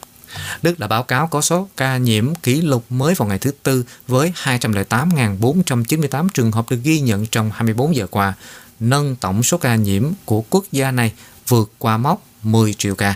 Đức 0.62 0.78
đã 0.78 0.86
báo 0.86 1.02
cáo 1.02 1.26
có 1.26 1.40
số 1.40 1.68
ca 1.76 1.96
nhiễm 1.96 2.34
kỷ 2.34 2.60
lục 2.60 2.84
mới 2.90 3.14
vào 3.14 3.28
ngày 3.28 3.38
thứ 3.38 3.50
Tư 3.62 3.84
với 4.08 4.32
208.498 4.44 6.28
trường 6.34 6.52
hợp 6.52 6.70
được 6.70 6.80
ghi 6.82 7.00
nhận 7.00 7.26
trong 7.26 7.50
24 7.54 7.96
giờ 7.96 8.06
qua, 8.10 8.34
nâng 8.80 9.16
tổng 9.16 9.42
số 9.42 9.58
ca 9.58 9.76
nhiễm 9.76 10.10
của 10.24 10.44
quốc 10.50 10.64
gia 10.72 10.90
này 10.90 11.12
vượt 11.48 11.72
qua 11.78 11.96
mốc 11.96 12.22
10 12.42 12.74
triệu 12.74 12.94
ca. 12.94 13.14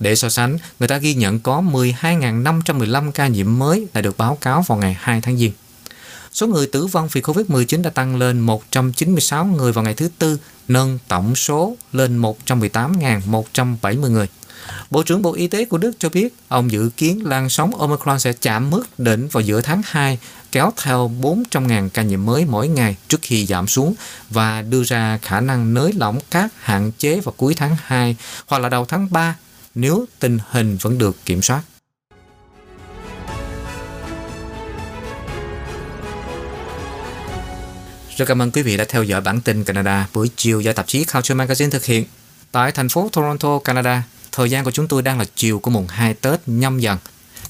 Để 0.00 0.16
so 0.16 0.28
sánh, 0.28 0.58
người 0.78 0.88
ta 0.88 0.96
ghi 0.96 1.14
nhận 1.14 1.40
có 1.40 1.60
12.515 1.60 3.12
ca 3.12 3.26
nhiễm 3.26 3.58
mới 3.58 3.86
đã 3.92 4.00
được 4.00 4.18
báo 4.18 4.38
cáo 4.40 4.64
vào 4.66 4.78
ngày 4.78 4.96
2 5.00 5.20
tháng 5.20 5.36
Giêng. 5.36 5.52
Số 6.32 6.46
người 6.46 6.66
tử 6.66 6.86
vong 6.86 7.08
vì 7.12 7.20
COVID-19 7.20 7.82
đã 7.82 7.90
tăng 7.90 8.16
lên 8.16 8.40
196 8.40 9.44
người 9.44 9.72
vào 9.72 9.84
ngày 9.84 9.94
thứ 9.94 10.08
Tư, 10.18 10.38
nâng 10.68 10.98
tổng 11.08 11.36
số 11.36 11.76
lên 11.92 12.22
118.170 12.22 14.10
người. 14.10 14.28
Bộ 14.90 15.02
trưởng 15.02 15.22
Bộ 15.22 15.34
Y 15.34 15.46
tế 15.46 15.64
của 15.64 15.78
Đức 15.78 15.92
cho 15.98 16.08
biết 16.08 16.34
ông 16.48 16.70
dự 16.70 16.90
kiến 16.96 17.26
làn 17.26 17.48
sóng 17.48 17.74
Omicron 17.74 18.20
sẽ 18.20 18.32
chạm 18.32 18.70
mức 18.70 18.84
đỉnh 18.98 19.28
vào 19.28 19.40
giữa 19.40 19.60
tháng 19.60 19.82
2, 19.84 20.18
kéo 20.52 20.72
theo 20.82 21.10
400.000 21.20 21.88
ca 21.88 22.02
nhiễm 22.02 22.24
mới 22.26 22.44
mỗi 22.44 22.68
ngày 22.68 22.96
trước 23.08 23.18
khi 23.22 23.46
giảm 23.46 23.68
xuống 23.68 23.94
và 24.30 24.62
đưa 24.62 24.84
ra 24.84 25.18
khả 25.22 25.40
năng 25.40 25.74
nới 25.74 25.92
lỏng 25.92 26.18
các 26.30 26.52
hạn 26.60 26.92
chế 26.98 27.20
vào 27.20 27.34
cuối 27.36 27.54
tháng 27.54 27.76
2 27.84 28.16
hoặc 28.46 28.58
là 28.58 28.68
đầu 28.68 28.84
tháng 28.84 29.08
3 29.10 29.36
nếu 29.74 30.04
tình 30.18 30.38
hình 30.50 30.76
vẫn 30.80 30.98
được 30.98 31.16
kiểm 31.24 31.42
soát. 31.42 31.62
Rất 38.16 38.24
cảm 38.24 38.42
ơn 38.42 38.50
quý 38.50 38.62
vị 38.62 38.76
đã 38.76 38.84
theo 38.88 39.02
dõi 39.02 39.20
bản 39.20 39.40
tin 39.40 39.64
Canada 39.64 40.08
buổi 40.12 40.30
chiều 40.36 40.60
do 40.60 40.72
tạp 40.72 40.86
chí 40.86 41.04
Culture 41.04 41.34
Magazine 41.34 41.70
thực 41.70 41.84
hiện. 41.84 42.04
Tại 42.52 42.72
thành 42.72 42.88
phố 42.88 43.08
Toronto, 43.12 43.58
Canada, 43.58 44.02
thời 44.36 44.50
gian 44.50 44.64
của 44.64 44.70
chúng 44.70 44.88
tôi 44.88 45.02
đang 45.02 45.18
là 45.18 45.24
chiều 45.36 45.58
của 45.58 45.70
mùng 45.70 45.86
2 45.86 46.14
Tết 46.14 46.40
nhâm 46.46 46.78
dần. 46.78 46.98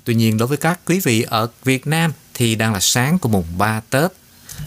Tuy 0.05 0.15
nhiên 0.15 0.39
đối 0.39 0.49
với 0.49 0.57
các 0.57 0.81
quý 0.87 1.01
vị 1.05 1.23
ở 1.23 1.49
Việt 1.65 1.87
Nam 1.87 2.13
thì 2.35 2.55
đang 2.55 2.73
là 2.73 2.81
sáng 2.81 3.19
của 3.19 3.29
mùng 3.29 3.45
3 3.59 3.81
Tết. 3.91 4.11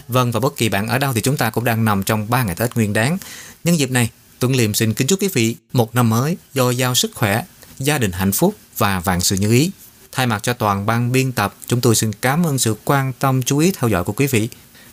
Vâng 0.07 0.31
và 0.31 0.39
bất 0.39 0.55
kỳ 0.55 0.69
bạn 0.69 0.87
ở 0.87 0.97
đâu 0.97 1.13
thì 1.13 1.21
chúng 1.21 1.37
ta 1.37 1.49
cũng 1.49 1.63
đang 1.63 1.85
nằm 1.85 2.03
trong 2.03 2.29
3 2.29 2.43
ngày 2.43 2.55
Tết 2.55 2.75
nguyên 2.75 2.93
đáng. 2.93 3.17
Nhân 3.63 3.79
dịp 3.79 3.91
này, 3.91 4.09
Tuấn 4.39 4.55
Liêm 4.55 4.73
xin 4.73 4.93
kính 4.93 5.07
chúc 5.07 5.21
quý 5.21 5.29
vị 5.33 5.55
một 5.73 5.95
năm 5.95 6.09
mới 6.09 6.37
dồi 6.53 6.77
dào 6.77 6.95
sức 6.95 7.11
khỏe, 7.15 7.43
gia 7.77 7.97
đình 7.97 8.11
hạnh 8.11 8.31
phúc 8.31 8.55
và 8.77 8.99
vạn 8.99 9.21
sự 9.21 9.35
như 9.35 9.51
ý. 9.51 9.71
Thay 10.11 10.27
mặt 10.27 10.43
cho 10.43 10.53
toàn 10.53 10.85
ban 10.85 11.11
biên 11.11 11.31
tập, 11.31 11.55
chúng 11.67 11.81
tôi 11.81 11.95
xin 11.95 12.13
cảm 12.13 12.43
ơn 12.43 12.59
sự 12.59 12.75
quan 12.85 13.13
tâm 13.13 13.43
chú 13.43 13.57
ý 13.57 13.71
theo 13.71 13.89
dõi 13.89 14.03
của 14.03 14.13
quý 14.13 14.27
vị 14.27 14.49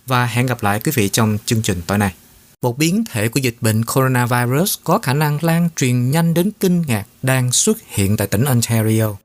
và 0.07 0.27
hẹn 0.27 0.47
gặp 0.47 0.63
lại 0.63 0.81
quý 0.85 0.93
vị 0.95 1.09
trong 1.09 1.39
chương 1.47 1.63
trình 1.63 1.83
tối 1.87 1.99
nay. 1.99 2.26
Một 2.63 2.79
biến 2.79 3.05
thể 3.11 3.29
của 3.29 3.41
dịch 3.41 3.57
bệnh 3.61 3.85
coronavirus 3.85 4.79
có 4.85 4.99
khả 4.99 5.15
năng 5.15 5.45
lan 5.45 5.69
truyền 5.77 6.11
nhanh 6.11 6.35
đến 6.35 6.51
kinh 6.61 6.83
ngạc 6.83 7.07
đang 7.23 7.53
xuất 7.53 7.79
hiện 7.87 8.17
tại 8.17 8.27
tỉnh 8.27 8.45
Ontario. 8.45 9.17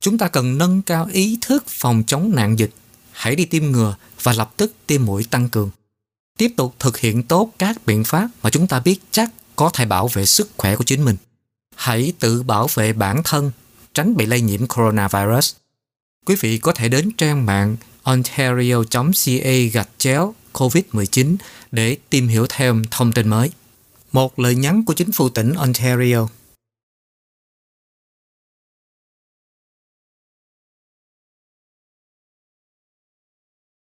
Chúng 0.00 0.18
ta 0.18 0.28
cần 0.28 0.58
nâng 0.58 0.82
cao 0.82 1.08
ý 1.12 1.38
thức 1.40 1.64
phòng 1.68 2.02
chống 2.06 2.32
nạn 2.34 2.58
dịch, 2.58 2.70
hãy 3.12 3.36
đi 3.36 3.44
tiêm 3.44 3.64
ngừa 3.64 3.96
và 4.22 4.32
lập 4.32 4.52
tức 4.56 4.72
tiêm 4.86 5.04
mũi 5.04 5.24
tăng 5.30 5.48
cường. 5.48 5.70
Tiếp 6.38 6.52
tục 6.56 6.74
thực 6.78 6.98
hiện 6.98 7.22
tốt 7.22 7.50
các 7.58 7.86
biện 7.86 8.04
pháp 8.04 8.28
mà 8.42 8.50
chúng 8.50 8.66
ta 8.66 8.80
biết 8.80 8.98
chắc 9.10 9.30
có 9.56 9.70
thể 9.70 9.86
bảo 9.86 10.08
vệ 10.08 10.26
sức 10.26 10.50
khỏe 10.56 10.76
của 10.76 10.84
chính 10.84 11.04
mình. 11.04 11.16
Hãy 11.76 12.12
tự 12.18 12.42
bảo 12.42 12.68
vệ 12.74 12.92
bản 12.92 13.22
thân, 13.24 13.50
tránh 13.94 14.16
bị 14.16 14.26
lây 14.26 14.40
nhiễm 14.40 14.66
coronavirus. 14.66 15.54
Quý 16.26 16.36
vị 16.40 16.58
có 16.58 16.72
thể 16.72 16.88
đến 16.88 17.10
trang 17.18 17.46
mạng 17.46 17.76
ontario.ca 18.02 19.52
gạch 19.72 19.88
chéo 19.98 20.34
COVID-19 20.54 21.36
để 21.72 21.96
tìm 22.10 22.28
hiểu 22.28 22.46
thêm 22.48 22.82
thông 22.90 23.12
tin 23.12 23.28
mới. 23.28 23.50
Một 24.12 24.38
lời 24.38 24.54
nhắn 24.54 24.84
của 24.84 24.94
chính 24.94 25.12
phủ 25.12 25.28
tỉnh 25.28 25.54
Ontario 25.54 26.28